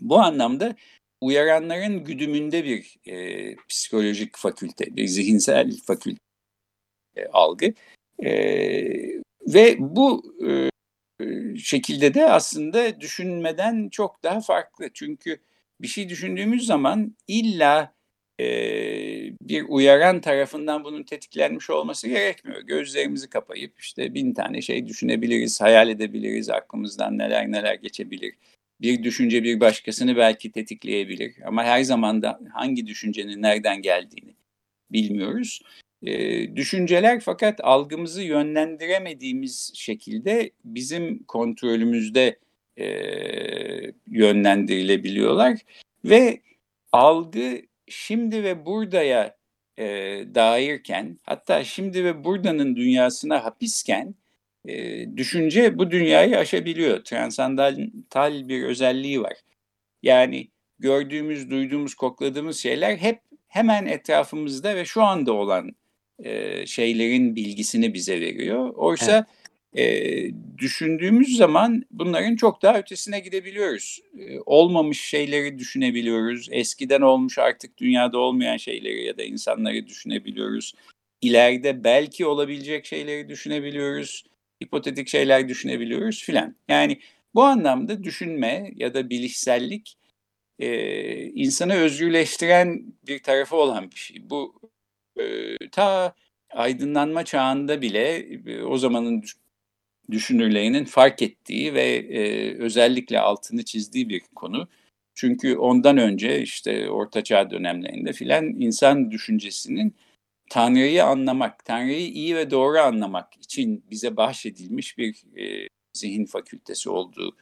Bu 0.00 0.18
anlamda 0.18 0.76
uyaranların 1.20 2.04
güdümünde 2.04 2.64
bir 2.64 2.96
e, 3.06 3.56
psikolojik 3.68 4.36
fakülte, 4.36 4.96
bir 4.96 5.06
zihinsel 5.06 5.72
fakülte 5.86 6.20
e, 7.16 7.26
algı. 7.26 7.74
E, 8.24 8.30
ve 9.46 9.76
bu 9.78 10.34
e, 10.46 10.70
şekilde 11.58 12.14
de 12.14 12.30
aslında 12.30 13.00
düşünmeden 13.00 13.88
çok 13.88 14.22
daha 14.22 14.40
farklı. 14.40 14.90
Çünkü 14.94 15.40
bir 15.80 15.88
şey 15.88 16.08
düşündüğümüz 16.08 16.66
zaman 16.66 17.16
illa 17.28 17.94
e, 18.40 18.46
bir 19.40 19.64
uyaran 19.68 20.20
tarafından 20.20 20.84
bunun 20.84 21.02
tetiklenmiş 21.02 21.70
olması 21.70 22.08
gerekmiyor. 22.08 22.60
Gözlerimizi 22.60 23.28
kapayıp 23.30 23.80
işte 23.80 24.14
bin 24.14 24.34
tane 24.34 24.62
şey 24.62 24.86
düşünebiliriz, 24.86 25.60
hayal 25.60 25.88
edebiliriz, 25.88 26.50
aklımızdan 26.50 27.18
neler 27.18 27.52
neler 27.52 27.74
geçebilir 27.74 28.34
bir 28.84 29.02
düşünce 29.02 29.44
bir 29.44 29.60
başkasını 29.60 30.16
belki 30.16 30.52
tetikleyebilir 30.52 31.34
ama 31.44 31.64
her 31.64 31.82
zaman 31.82 32.22
da 32.22 32.40
hangi 32.52 32.86
düşüncenin 32.86 33.42
nereden 33.42 33.82
geldiğini 33.82 34.34
bilmiyoruz. 34.90 35.60
E, 36.02 36.56
düşünceler 36.56 37.20
fakat 37.20 37.60
algımızı 37.62 38.22
yönlendiremediğimiz 38.22 39.72
şekilde 39.74 40.50
bizim 40.64 41.22
kontrolümüzde 41.22 42.38
e, 42.78 42.86
yönlendirilebiliyorlar 44.06 45.58
ve 46.04 46.40
algı 46.92 47.62
şimdi 47.88 48.44
ve 48.44 48.66
buradaya 48.66 49.36
e, 49.78 49.84
dairken 50.34 51.18
hatta 51.22 51.64
şimdi 51.64 52.04
ve 52.04 52.24
buradanın 52.24 52.76
dünyasına 52.76 53.44
hapisken 53.44 54.14
e, 54.68 55.06
düşünce 55.16 55.78
bu 55.78 55.90
dünyayı 55.90 56.38
aşabiliyor. 56.38 57.04
Transandantal 57.04 58.48
bir 58.48 58.62
özelliği 58.62 59.22
var. 59.22 59.34
Yani 60.02 60.48
gördüğümüz, 60.78 61.50
duyduğumuz, 61.50 61.94
kokladığımız 61.94 62.58
şeyler 62.58 62.96
hep 62.96 63.20
hemen 63.48 63.86
etrafımızda 63.86 64.76
ve 64.76 64.84
şu 64.84 65.02
anda 65.02 65.32
olan 65.32 65.72
e, 66.18 66.66
şeylerin 66.66 67.36
bilgisini 67.36 67.94
bize 67.94 68.20
veriyor. 68.20 68.74
Oysa 68.74 69.26
evet. 69.74 70.28
e, 70.28 70.58
düşündüğümüz 70.58 71.36
zaman 71.36 71.82
bunların 71.90 72.36
çok 72.36 72.62
daha 72.62 72.78
ötesine 72.78 73.20
gidebiliyoruz. 73.20 74.00
E, 74.18 74.38
olmamış 74.46 75.00
şeyleri 75.00 75.58
düşünebiliyoruz. 75.58 76.48
Eskiden 76.50 77.00
olmuş 77.00 77.38
artık 77.38 77.78
dünyada 77.78 78.18
olmayan 78.18 78.56
şeyleri 78.56 79.04
ya 79.04 79.18
da 79.18 79.22
insanları 79.22 79.86
düşünebiliyoruz. 79.86 80.74
İleride 81.20 81.84
belki 81.84 82.26
olabilecek 82.26 82.86
şeyleri 82.86 83.28
düşünebiliyoruz 83.28 84.24
hipotetik 84.64 85.08
şeyler 85.08 85.48
düşünebiliyoruz 85.48 86.22
filan. 86.22 86.56
Yani 86.68 87.00
bu 87.34 87.42
anlamda 87.44 88.04
düşünme 88.04 88.70
ya 88.76 88.94
da 88.94 89.10
bilişsellik 89.10 89.98
e, 90.58 91.24
insanı 91.24 91.74
özgürleştiren 91.74 92.94
bir 93.06 93.22
tarafı 93.22 93.56
olan 93.56 93.90
bir 93.90 93.96
şey. 93.96 94.30
Bu 94.30 94.60
e, 95.20 95.56
ta 95.72 96.14
aydınlanma 96.50 97.24
çağında 97.24 97.82
bile 97.82 98.16
e, 98.46 98.62
o 98.62 98.78
zamanın 98.78 99.24
düşünürlerinin 100.10 100.84
fark 100.84 101.22
ettiği 101.22 101.74
ve 101.74 101.84
e, 101.96 102.54
özellikle 102.58 103.20
altını 103.20 103.64
çizdiği 103.64 104.08
bir 104.08 104.20
konu. 104.20 104.68
Çünkü 105.14 105.56
ondan 105.56 105.98
önce 105.98 106.42
işte 106.42 106.90
Orta 106.90 107.24
Çağ 107.24 107.50
dönemlerinde 107.50 108.12
filan 108.12 108.44
insan 108.44 109.10
düşüncesinin 109.10 109.94
Tanrı'yı 110.50 111.04
anlamak, 111.04 111.64
Tanrı'yı 111.64 112.08
iyi 112.08 112.36
ve 112.36 112.50
doğru 112.50 112.78
anlamak 112.78 113.36
için 113.36 113.84
bize 113.90 114.16
bahşedilmiş 114.16 114.98
bir 114.98 115.22
e, 115.36 115.68
zihin 115.92 116.26
fakültesi 116.26 116.90
olduğu 116.90 117.36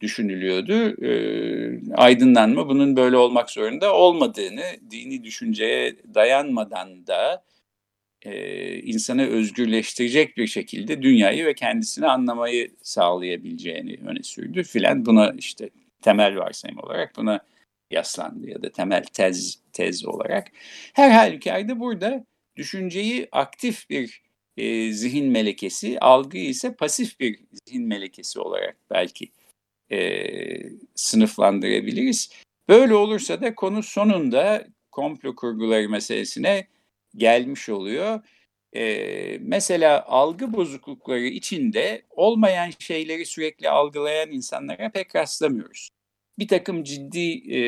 düşünülüyordu. 0.00 1.04
E, 1.06 1.12
aydınlanma 1.94 2.68
bunun 2.68 2.96
böyle 2.96 3.16
olmak 3.16 3.50
zorunda 3.50 3.94
olmadığını, 3.94 4.64
dini 4.90 5.24
düşünceye 5.24 5.96
dayanmadan 6.14 7.06
da 7.06 7.44
e, 8.22 8.74
insanı 8.78 9.26
özgürleştirecek 9.26 10.36
bir 10.36 10.46
şekilde 10.46 11.02
dünyayı 11.02 11.46
ve 11.46 11.54
kendisini 11.54 12.06
anlamayı 12.06 12.70
sağlayabileceğini 12.82 13.98
öne 14.06 14.22
sürdü 14.22 14.62
filan. 14.62 15.06
Buna 15.06 15.34
işte 15.38 15.70
temel 16.02 16.36
varsayım 16.36 16.78
olarak 16.78 17.16
buna 17.16 17.40
yaslandı 17.90 18.50
ya 18.50 18.62
da 18.62 18.72
temel 18.72 19.04
tez 19.12 19.60
tez 19.72 20.06
olarak. 20.06 20.48
Her 20.92 21.10
halükarda 21.10 21.80
burada 21.80 22.24
düşünceyi 22.56 23.28
aktif 23.32 23.90
bir 23.90 24.22
e, 24.56 24.92
zihin 24.92 25.30
melekesi, 25.32 26.00
algı 26.00 26.38
ise 26.38 26.74
pasif 26.74 27.20
bir 27.20 27.38
zihin 27.52 27.88
melekesi 27.88 28.40
olarak 28.40 28.76
belki 28.90 29.32
e, 29.92 30.26
sınıflandırabiliriz. 30.94 32.30
Böyle 32.68 32.94
olursa 32.94 33.40
da 33.40 33.54
konu 33.54 33.82
sonunda 33.82 34.66
komplo 34.92 35.36
kurguları 35.36 35.88
meselesine 35.88 36.68
gelmiş 37.16 37.68
oluyor. 37.68 38.20
Ee, 38.76 39.38
mesela 39.40 40.04
algı 40.06 40.52
bozuklukları 40.52 41.26
içinde 41.26 42.02
olmayan 42.10 42.70
şeyleri 42.78 43.26
sürekli 43.26 43.70
algılayan 43.70 44.30
insanlara 44.30 44.90
pek 44.90 45.16
rastlamıyoruz 45.16 45.90
bir 46.38 46.48
takım 46.48 46.84
ciddi 46.84 47.54
e, 47.54 47.60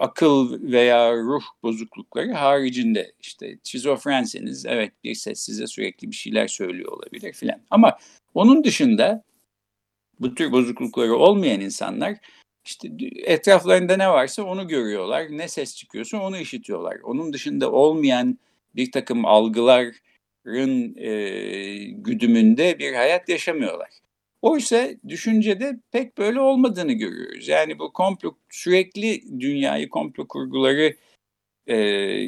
akıl 0.00 0.62
veya 0.72 1.16
ruh 1.16 1.42
bozuklukları 1.62 2.32
haricinde 2.32 3.12
işte 3.20 3.58
şizofrenseniz 3.64 4.66
evet 4.66 4.92
bir 5.04 5.14
ses 5.14 5.40
size 5.40 5.66
sürekli 5.66 6.10
bir 6.10 6.16
şeyler 6.16 6.48
söylüyor 6.48 6.92
olabilir 6.92 7.32
filan. 7.32 7.60
Ama 7.70 7.98
onun 8.34 8.64
dışında 8.64 9.24
bu 10.20 10.34
tür 10.34 10.52
bozuklukları 10.52 11.16
olmayan 11.16 11.60
insanlar 11.60 12.16
işte 12.64 12.88
etraflarında 13.24 13.96
ne 13.96 14.08
varsa 14.08 14.42
onu 14.42 14.68
görüyorlar. 14.68 15.26
Ne 15.30 15.48
ses 15.48 15.76
çıkıyorsa 15.76 16.18
onu 16.18 16.38
işitiyorlar. 16.38 16.96
Onun 17.02 17.32
dışında 17.32 17.72
olmayan 17.72 18.38
bir 18.76 18.92
takım 18.92 19.24
algıların 19.24 20.96
e, 20.98 21.20
güdümünde 21.84 22.78
bir 22.78 22.94
hayat 22.94 23.28
yaşamıyorlar. 23.28 23.90
Oysa 24.44 24.88
düşüncede 25.08 25.76
pek 25.92 26.18
böyle 26.18 26.40
olmadığını 26.40 26.92
görüyoruz. 26.92 27.48
Yani 27.48 27.78
bu 27.78 27.92
komplo 27.92 28.34
sürekli 28.50 29.40
dünyayı 29.40 29.88
komplo 29.88 30.28
kurguları 30.28 30.96
e, 31.66 31.76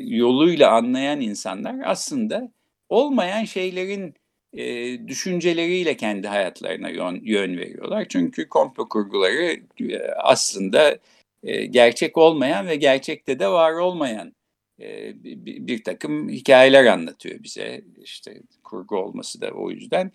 yoluyla 0.04 0.70
anlayan 0.70 1.20
insanlar 1.20 1.76
aslında 1.84 2.52
olmayan 2.88 3.44
şeylerin 3.44 4.14
e, 4.52 4.98
düşünceleriyle 5.08 5.96
kendi 5.96 6.28
hayatlarına 6.28 6.88
yön, 6.88 7.20
yön 7.22 7.56
veriyorlar. 7.56 8.06
Çünkü 8.08 8.48
komplo 8.48 8.88
kurguları 8.88 9.60
e, 9.80 9.98
aslında 10.18 10.98
e, 11.42 11.66
gerçek 11.66 12.18
olmayan 12.18 12.66
ve 12.66 12.76
gerçekte 12.76 13.38
de 13.38 13.48
var 13.48 13.72
olmayan 13.72 14.34
e, 14.80 15.14
bir, 15.24 15.66
bir 15.66 15.84
takım 15.84 16.28
hikayeler 16.28 16.84
anlatıyor 16.84 17.42
bize. 17.42 17.84
İşte 18.02 18.42
kurgu 18.64 18.96
olması 18.96 19.40
da 19.40 19.50
o 19.50 19.70
yüzden. 19.70 20.12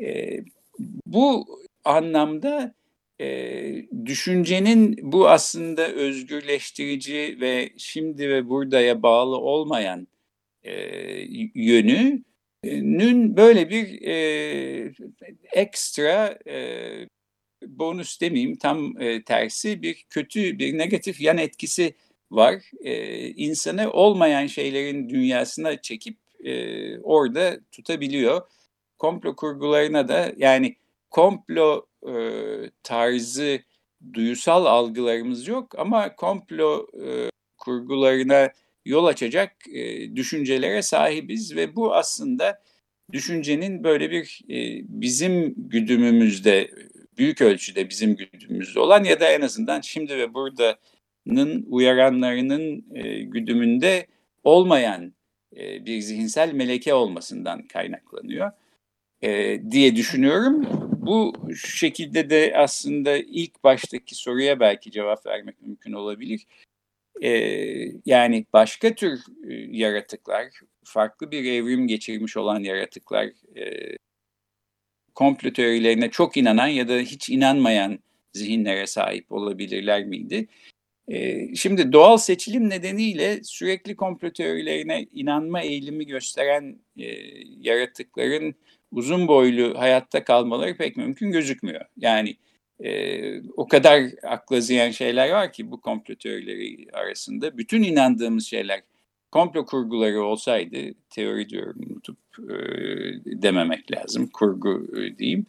E, 0.00 0.40
bu 1.06 1.46
anlamda 1.84 2.74
e, 3.20 3.86
düşüncenin 4.06 4.98
bu 5.02 5.28
aslında 5.28 5.92
özgürleştirici 5.92 7.38
ve 7.40 7.70
şimdi 7.76 8.28
ve 8.28 8.48
buradaya 8.48 9.02
bağlı 9.02 9.36
olmayan 9.36 10.08
e, 10.62 10.74
yönünün 11.54 13.36
böyle 13.36 13.70
bir 13.70 14.02
e, 14.02 14.92
ekstra 15.52 16.38
e, 16.46 17.08
bonus 17.66 18.20
demeyeyim 18.20 18.56
tam 18.56 19.02
e, 19.02 19.24
tersi 19.24 19.82
bir 19.82 20.04
kötü 20.10 20.58
bir 20.58 20.78
negatif 20.78 21.20
yan 21.20 21.38
etkisi 21.38 21.94
var. 22.30 22.70
E, 22.80 23.28
insanı 23.28 23.90
olmayan 23.92 24.46
şeylerin 24.46 25.08
dünyasına 25.08 25.80
çekip 25.80 26.18
e, 26.44 26.98
orada 26.98 27.60
tutabiliyor. 27.72 28.42
Komplo 29.00 29.36
kurgularına 29.36 30.08
da 30.08 30.32
yani 30.36 30.76
komplo 31.10 31.86
e, 32.08 32.12
tarzı 32.82 33.60
duyusal 34.12 34.64
algılarımız 34.64 35.48
yok 35.48 35.78
ama 35.78 36.16
komplo 36.16 36.86
e, 37.04 37.30
kurgularına 37.58 38.50
yol 38.84 39.04
açacak 39.06 39.52
e, 39.72 40.16
düşüncelere 40.16 40.82
sahibiz 40.82 41.56
ve 41.56 41.76
bu 41.76 41.94
aslında 41.94 42.62
düşüncenin 43.12 43.84
böyle 43.84 44.10
bir 44.10 44.40
e, 44.50 44.82
bizim 44.88 45.54
güdümümüzde 45.56 46.70
büyük 47.18 47.40
ölçüde 47.40 47.88
bizim 47.88 48.16
güdümümüzde 48.16 48.80
olan 48.80 49.04
ya 49.04 49.20
da 49.20 49.30
en 49.30 49.40
azından 49.40 49.80
şimdi 49.80 50.16
ve 50.16 50.34
burada'nın 50.34 51.66
uyaranlarının 51.68 52.84
e, 52.94 53.22
güdümünde 53.22 54.06
olmayan 54.44 55.14
e, 55.56 55.86
bir 55.86 56.00
zihinsel 56.00 56.52
meleke 56.52 56.94
olmasından 56.94 57.62
kaynaklanıyor 57.62 58.50
e, 59.22 59.60
diye 59.70 59.96
düşünüyorum. 59.96 60.66
Bu 61.00 61.34
şekilde 61.56 62.30
de 62.30 62.52
aslında 62.56 63.16
ilk 63.16 63.64
baştaki 63.64 64.14
soruya 64.14 64.60
belki 64.60 64.90
cevap 64.90 65.26
vermek 65.26 65.62
mümkün 65.62 65.92
olabilir. 65.92 66.46
E, 67.22 67.30
yani 68.06 68.46
başka 68.52 68.94
tür 68.94 69.20
e, 69.48 69.54
yaratıklar, 69.54 70.46
farklı 70.84 71.30
bir 71.30 71.44
evrim 71.44 71.86
geçirmiş 71.86 72.36
olan 72.36 72.60
yaratıklar, 72.60 73.26
e, 73.56 73.96
komplo 75.14 75.52
teorilerine 75.52 76.10
çok 76.10 76.36
inanan 76.36 76.66
ya 76.66 76.88
da 76.88 76.98
hiç 76.98 77.30
inanmayan 77.30 77.98
zihinlere 78.32 78.86
sahip 78.86 79.32
olabilirler 79.32 80.04
miydi? 80.04 80.48
Ee, 81.08 81.54
şimdi 81.54 81.92
doğal 81.92 82.16
seçilim 82.16 82.70
nedeniyle 82.70 83.44
sürekli 83.44 83.96
komplo 83.96 84.32
teorilerine 84.32 85.06
inanma 85.12 85.62
eğilimi 85.62 86.06
gösteren 86.06 86.78
e, 86.98 87.06
yaratıkların 87.60 88.54
uzun 88.92 89.28
boylu 89.28 89.78
hayatta 89.78 90.24
kalmaları 90.24 90.76
pek 90.76 90.96
mümkün 90.96 91.30
gözükmüyor. 91.30 91.84
Yani 91.96 92.36
e, 92.80 93.42
o 93.56 93.68
kadar 93.68 94.02
akla 94.22 94.60
ziyan 94.60 94.90
şeyler 94.90 95.30
var 95.30 95.52
ki 95.52 95.70
bu 95.70 95.80
komplo 95.80 96.14
teorileri 96.14 96.86
arasında. 96.92 97.58
Bütün 97.58 97.82
inandığımız 97.82 98.46
şeyler 98.46 98.82
komplo 99.32 99.66
kurguları 99.66 100.22
olsaydı, 100.22 100.94
teori 101.10 101.48
diyorum 101.48 101.80
unutup 101.90 102.18
e, 102.38 102.54
dememek 103.42 103.92
lazım, 103.92 104.26
kurgu 104.32 104.86
e, 104.96 105.18
diyeyim. 105.18 105.46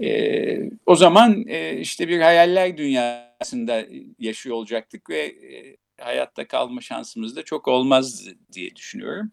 E, 0.00 0.70
o 0.86 0.96
zaman 0.96 1.44
e, 1.48 1.78
işte 1.80 2.08
bir 2.08 2.20
hayaller 2.20 2.76
dünyasında 2.76 3.84
yaşıyor 4.18 4.56
olacaktık 4.56 5.10
ve 5.10 5.20
e, 5.20 5.76
hayatta 6.00 6.48
kalma 6.48 6.80
şansımız 6.80 7.36
da 7.36 7.42
çok 7.42 7.68
olmaz 7.68 8.28
diye 8.52 8.76
düşünüyorum. 8.76 9.30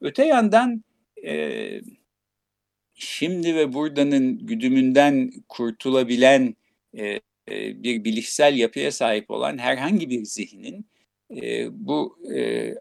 Öte 0.00 0.24
yandan 0.24 0.84
e, 1.24 1.80
şimdi 2.98 3.54
ve 3.54 3.72
buradanın 3.72 4.46
güdümünden 4.46 5.32
kurtulabilen 5.48 6.56
e, 6.98 7.20
e, 7.50 7.82
bir 7.82 8.04
bilişsel 8.04 8.56
yapıya 8.56 8.92
sahip 8.92 9.30
olan 9.30 9.58
herhangi 9.58 10.10
bir 10.10 10.24
zihnin 10.24 10.86
e, 11.42 11.68
bu 11.86 12.18
e, 12.36 12.74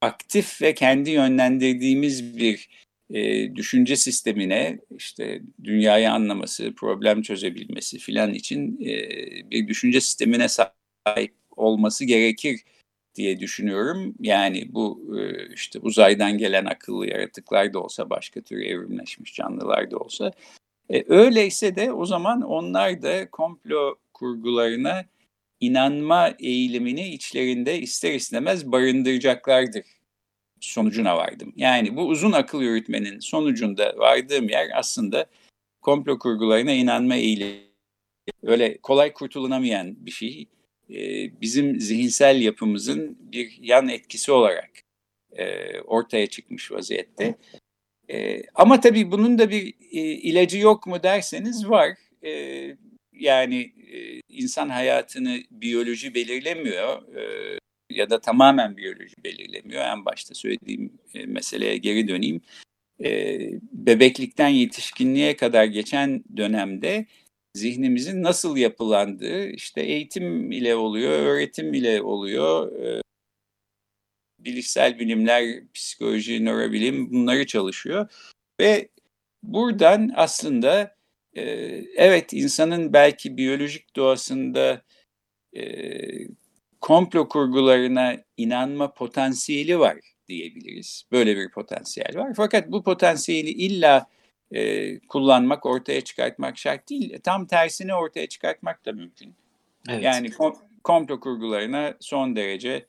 aktif 0.00 0.62
ve 0.62 0.74
kendi 0.74 1.10
yönlendirdiğimiz 1.10 2.36
bir 2.36 2.68
e, 3.10 3.54
düşünce 3.56 3.96
sistemine 3.96 4.78
işte 4.98 5.40
dünyayı 5.64 6.12
anlaması, 6.12 6.74
problem 6.74 7.22
çözebilmesi 7.22 7.98
filan 7.98 8.34
için 8.34 8.80
e, 8.80 9.10
bir 9.50 9.68
düşünce 9.68 10.00
sistemine 10.00 10.48
sahip 10.48 11.34
olması 11.56 12.04
gerekir 12.04 12.60
diye 13.14 13.40
düşünüyorum. 13.40 14.14
Yani 14.20 14.74
bu 14.74 15.16
e, 15.18 15.52
işte 15.54 15.78
uzaydan 15.78 16.38
gelen 16.38 16.64
akıllı 16.64 17.06
yaratıklar 17.06 17.72
da 17.72 17.82
olsa, 17.82 18.10
başka 18.10 18.40
tür 18.40 18.60
evrimleşmiş 18.60 19.34
canlılar 19.34 19.90
da 19.90 19.98
olsa. 19.98 20.32
E, 20.90 21.04
öyleyse 21.08 21.76
de 21.76 21.92
o 21.92 22.06
zaman 22.06 22.42
onlar 22.42 23.02
da 23.02 23.30
komplo 23.30 23.94
kurgularına 24.14 25.04
inanma 25.60 26.34
eğilimini 26.38 27.08
içlerinde 27.08 27.80
ister 27.80 28.14
istemez 28.14 28.72
barındıracaklardır 28.72 29.82
sonucuna 30.60 31.16
vardım. 31.16 31.52
Yani 31.56 31.96
bu 31.96 32.02
uzun 32.02 32.32
akıl 32.32 32.62
yürütmenin 32.62 33.20
sonucunda 33.20 33.94
vardığım 33.98 34.48
yer 34.48 34.70
aslında 34.74 35.26
komplo 35.82 36.18
kurgularına 36.18 36.72
inanma 36.72 37.14
eğilimi. 37.14 37.64
Öyle 38.42 38.78
kolay 38.78 39.12
kurtulunamayan 39.12 40.06
bir 40.06 40.10
şey. 40.10 40.48
Ee, 40.90 41.40
bizim 41.40 41.80
zihinsel 41.80 42.40
yapımızın 42.40 43.18
bir 43.20 43.58
yan 43.60 43.88
etkisi 43.88 44.32
olarak 44.32 44.70
e, 45.32 45.80
ortaya 45.80 46.26
çıkmış 46.26 46.72
vaziyette. 46.72 47.34
E, 48.10 48.42
ama 48.54 48.80
tabii 48.80 49.10
bunun 49.10 49.38
da 49.38 49.50
bir 49.50 49.74
e, 49.92 50.00
ilacı 50.00 50.58
yok 50.58 50.86
mu 50.86 51.02
derseniz 51.02 51.68
var. 51.68 51.90
E, 52.24 52.30
yani 53.12 53.72
e, 53.92 54.20
insan 54.28 54.68
hayatını 54.68 55.42
biyoloji 55.50 56.14
belirlemiyor. 56.14 57.16
E, 57.16 57.58
ya 57.90 58.10
da 58.10 58.20
tamamen 58.20 58.76
biyoloji 58.76 59.14
belirlemiyor. 59.24 59.84
En 59.84 60.04
başta 60.04 60.34
söylediğim 60.34 60.92
e, 61.14 61.26
meseleye 61.26 61.76
geri 61.76 62.08
döneyim. 62.08 62.40
E, 63.04 63.38
bebeklikten 63.72 64.48
yetişkinliğe 64.48 65.36
kadar 65.36 65.64
geçen 65.64 66.24
dönemde 66.36 67.06
zihnimizin 67.54 68.22
nasıl 68.22 68.56
yapılandığı 68.56 69.46
işte 69.46 69.80
eğitim 69.80 70.52
ile 70.52 70.74
oluyor, 70.74 71.12
öğretim 71.12 71.74
ile 71.74 72.02
oluyor. 72.02 72.72
E, 72.80 73.02
bilişsel 74.38 74.98
bilimler, 74.98 75.72
psikoloji, 75.74 76.44
nörobilim 76.44 77.10
bunları 77.12 77.46
çalışıyor. 77.46 78.08
Ve 78.60 78.88
buradan 79.42 80.10
aslında 80.16 80.96
e, 81.36 81.42
evet 81.96 82.32
insanın 82.32 82.92
belki 82.92 83.36
biyolojik 83.36 83.96
doğasında 83.96 84.82
e, 85.56 85.64
komplo 86.80 87.28
kurgularına 87.28 88.16
inanma 88.36 88.94
potansiyeli 88.94 89.78
var 89.78 89.98
diyebiliriz. 90.28 91.04
Böyle 91.12 91.36
bir 91.36 91.50
potansiyel 91.50 92.14
var. 92.16 92.32
Fakat 92.36 92.70
bu 92.70 92.82
potansiyeli 92.82 93.50
illa 93.50 94.06
e, 94.54 94.98
kullanmak, 94.98 95.66
ortaya 95.66 96.00
çıkartmak 96.00 96.58
şart 96.58 96.90
değil. 96.90 97.18
Tam 97.22 97.46
tersini 97.46 97.94
ortaya 97.94 98.26
çıkartmak 98.26 98.86
da 98.86 98.92
mümkün. 98.92 99.34
Evet. 99.88 100.02
Yani 100.02 100.30
kom 100.30 100.56
komplo 100.84 101.20
kurgularına 101.20 101.94
son 102.00 102.36
derece 102.36 102.86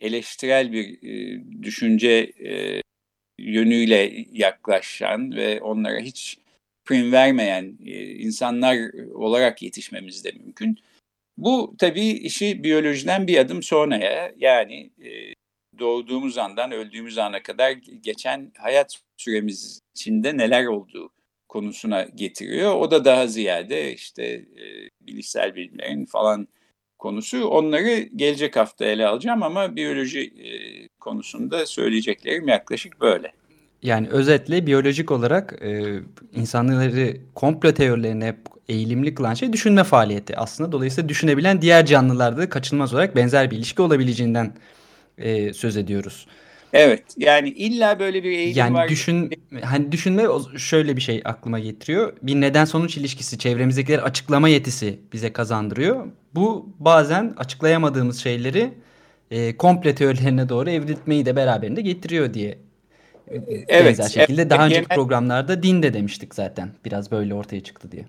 eleştirel 0.00 0.72
bir 0.72 1.02
e, 1.02 1.42
düşünce 1.62 2.32
e, 2.44 2.82
yönüyle 3.38 4.26
yaklaşan 4.32 5.32
ve 5.32 5.60
onlara 5.60 5.98
hiç 5.98 6.38
prim 6.84 7.12
vermeyen 7.12 7.78
e, 7.86 8.04
insanlar 8.04 8.78
olarak 9.14 9.62
yetişmemiz 9.62 10.24
de 10.24 10.32
mümkün. 10.32 10.78
Bu 11.36 11.74
tabii 11.78 12.08
işi 12.08 12.64
biyolojiden 12.64 13.26
bir 13.26 13.38
adım 13.38 13.62
sonraya 13.62 14.32
yani 14.36 14.90
e, 15.04 15.10
doğduğumuz 15.78 16.38
andan 16.38 16.72
öldüğümüz 16.72 17.18
ana 17.18 17.42
kadar 17.42 17.70
geçen 18.00 18.52
hayat 18.58 18.98
süremiz 19.16 19.80
içinde 20.00 20.36
neler 20.36 20.66
olduğu 20.66 21.10
konusuna 21.48 22.02
getiriyor. 22.02 22.74
O 22.74 22.90
da 22.90 23.04
daha 23.04 23.26
ziyade 23.26 23.94
işte 23.94 24.24
e, 24.24 24.64
bilişsel 25.00 25.54
bilimlerin 25.54 26.04
falan 26.04 26.48
konusu. 26.98 27.44
Onları 27.44 27.98
gelecek 28.16 28.56
hafta 28.56 28.84
ele 28.84 29.06
alacağım 29.06 29.42
ama 29.42 29.76
biyoloji 29.76 30.20
e, 30.20 30.50
konusunda 31.00 31.66
söyleyeceklerim 31.66 32.48
yaklaşık 32.48 33.00
böyle. 33.00 33.32
Yani 33.82 34.08
özetle 34.08 34.66
biyolojik 34.66 35.10
olarak 35.10 35.58
e, 35.62 36.00
insanları 36.32 37.16
komplo 37.34 37.72
teorilerine 37.72 38.36
eğilimli 38.68 39.14
kılan 39.14 39.34
şey 39.34 39.52
düşünme 39.52 39.84
faaliyeti 39.84 40.36
aslında. 40.36 40.72
Dolayısıyla 40.72 41.08
düşünebilen 41.08 41.62
diğer 41.62 41.86
canlılarda 41.86 42.48
kaçınılmaz 42.48 42.94
olarak 42.94 43.16
benzer 43.16 43.50
bir 43.50 43.56
ilişki 43.56 43.82
olabileceğinden 43.82 44.52
e, 45.18 45.52
söz 45.52 45.76
ediyoruz. 45.76 46.26
Evet 46.72 47.02
yani 47.16 47.48
illa 47.48 47.98
böyle 47.98 48.24
bir 48.24 48.30
eğilim 48.30 48.56
yani 48.58 48.74
var. 48.74 48.88
düşün 48.88 49.30
hani 49.62 49.92
düşünme 49.92 50.24
şöyle 50.58 50.96
bir 50.96 51.00
şey 51.00 51.22
aklıma 51.24 51.58
getiriyor. 51.58 52.12
Bir 52.22 52.40
neden 52.40 52.64
sonuç 52.64 52.96
ilişkisi 52.96 53.38
çevremizdekileri 53.38 54.02
açıklama 54.02 54.48
yetisi 54.48 54.98
bize 55.12 55.32
kazandırıyor. 55.32 56.06
Bu 56.34 56.68
bazen 56.78 57.34
açıklayamadığımız 57.36 58.22
şeyleri 58.22 58.70
e, 59.30 59.56
komple 59.56 59.94
teorilerine 59.94 60.48
doğru 60.48 60.70
evrilmeyi 60.70 61.26
de 61.26 61.36
beraberinde 61.36 61.80
getiriyor 61.80 62.34
diye 62.34 62.58
evet, 63.68 63.86
benzer 63.86 64.08
şekilde 64.08 64.42
evet, 64.42 64.50
daha 64.50 64.66
önceki 64.66 64.88
genel... 64.88 64.96
programlarda 64.96 65.62
din 65.62 65.82
de 65.82 65.94
demiştik 65.94 66.34
zaten. 66.34 66.70
Biraz 66.84 67.10
böyle 67.10 67.34
ortaya 67.34 67.60
çıktı 67.60 67.92
diye. 67.92 68.04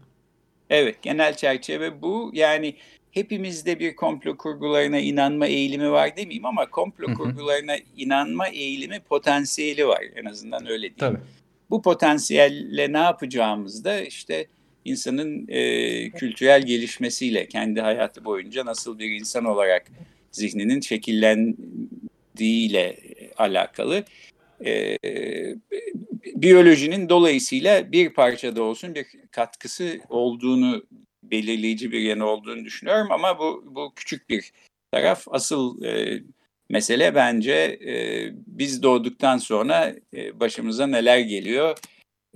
Evet 0.69 1.01
genel 1.01 1.33
çerçeve 1.33 2.01
bu. 2.01 2.31
Yani 2.33 2.75
hepimizde 3.11 3.79
bir 3.79 3.95
komplo 3.95 4.37
kurgularına 4.37 4.99
inanma 4.99 5.47
eğilimi 5.47 5.91
var 5.91 6.17
demeyeyim 6.17 6.45
ama 6.45 6.69
komplo 6.69 7.07
hı 7.07 7.11
hı. 7.11 7.15
kurgularına 7.15 7.75
inanma 7.97 8.47
eğilimi 8.47 8.99
potansiyeli 8.99 9.87
var 9.87 10.03
en 10.15 10.25
azından 10.25 10.67
öyle 10.67 10.81
diyeyim. 10.81 10.95
Tabii. 10.97 11.19
Bu 11.69 11.81
potansiyelle 11.81 12.93
ne 12.93 12.97
yapacağımız 12.97 13.85
da 13.85 14.01
işte 14.01 14.47
insanın 14.85 15.47
e, 15.47 16.09
kültürel 16.09 16.65
gelişmesiyle 16.65 17.47
kendi 17.47 17.81
hayatı 17.81 18.25
boyunca 18.25 18.65
nasıl 18.65 18.99
bir 18.99 19.11
insan 19.11 19.45
olarak 19.45 19.85
zihninin 20.31 20.81
şekillendiğiyle 20.81 22.97
alakalı. 23.37 24.03
E, 24.65 24.97
biyolojinin 26.35 27.09
dolayısıyla 27.09 27.91
bir 27.91 28.09
parçada 28.09 28.63
olsun 28.63 28.95
bir 28.95 29.05
katkısı 29.31 29.99
olduğunu 30.09 30.83
belirleyici 31.31 31.91
bir 31.91 31.99
yanı 31.99 32.25
olduğunu 32.25 32.65
düşünüyorum 32.65 33.11
ama 33.11 33.39
bu 33.39 33.63
bu 33.65 33.93
küçük 33.95 34.29
bir 34.29 34.51
taraf. 34.91 35.23
Asıl 35.31 35.83
e, 35.83 36.23
mesele 36.69 37.15
bence 37.15 37.53
e, 37.87 37.95
biz 38.47 38.83
doğduktan 38.83 39.37
sonra 39.37 39.95
e, 40.15 40.39
başımıza 40.39 40.87
neler 40.87 41.19
geliyor 41.19 41.77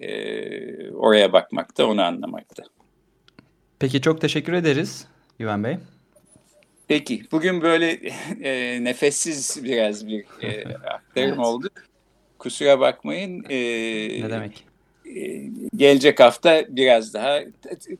e, 0.01 0.91
oraya 0.91 1.34
bakmakta, 1.34 1.86
onu 1.86 2.01
anlamakta. 2.03 2.63
Peki 3.79 4.01
çok 4.01 4.21
teşekkür 4.21 4.53
ederiz 4.53 5.08
Güven 5.39 5.63
Bey. 5.63 5.77
Peki 6.88 7.23
bugün 7.31 7.62
böyle 7.62 7.91
e, 8.43 8.84
nefessiz 8.84 9.63
biraz 9.63 10.08
bir 10.08 10.25
e, 10.41 10.75
aktarım 10.75 11.29
evet. 11.29 11.39
oldu. 11.39 11.69
Kusura 12.39 12.79
bakmayın. 12.79 13.45
E, 13.49 13.58
ne 14.21 14.29
demek? 14.29 14.65
E, 15.15 15.50
gelecek 15.76 16.20
hafta 16.20 16.65
biraz 16.70 17.13
daha 17.13 17.39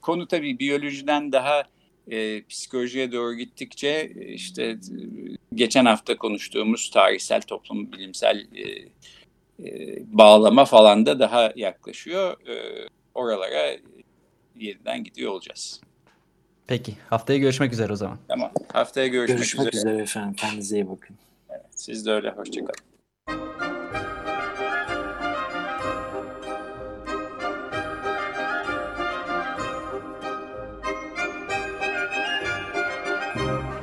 konu 0.02 0.28
tabii 0.28 0.60
biyolojiden 0.60 1.32
daha 1.32 1.64
e, 2.12 2.44
psikolojiye 2.44 3.12
doğru 3.12 3.34
gittikçe 3.34 4.12
işte 4.28 4.78
geçen 5.54 5.86
hafta 5.86 6.18
konuştuğumuz 6.18 6.90
tarihsel 6.90 7.42
toplum 7.42 7.92
bilimsel 7.92 8.48
e, 8.56 8.90
e, 9.68 9.98
bağlama 10.08 10.66
falan 10.66 11.06
da 11.06 11.20
daha 11.20 11.54
yaklaşıyor. 11.56 12.48
E, 12.48 12.88
oralara 13.14 13.78
yeniden 14.56 15.04
gidiyor 15.04 15.32
olacağız. 15.32 15.82
Peki. 16.68 16.94
Haftaya 17.10 17.40
görüşmek 17.40 17.74
üzere 17.74 17.94
o 17.94 17.96
zaman. 17.96 18.18
Tamam. 18.28 18.52
Haftaya 18.74 19.08
görüşmek, 19.08 19.38
görüşmek 19.38 19.74
üzere. 19.74 19.92
üzere 19.92 20.04
efendim. 20.04 20.34
Kendinize 20.34 20.76
iyi 20.76 20.90
bakın. 20.90 21.16
Evet, 21.50 21.66
siz 21.76 22.06
de 22.06 22.12
öyle. 22.12 22.30
Hoşçakalın. 22.30 23.65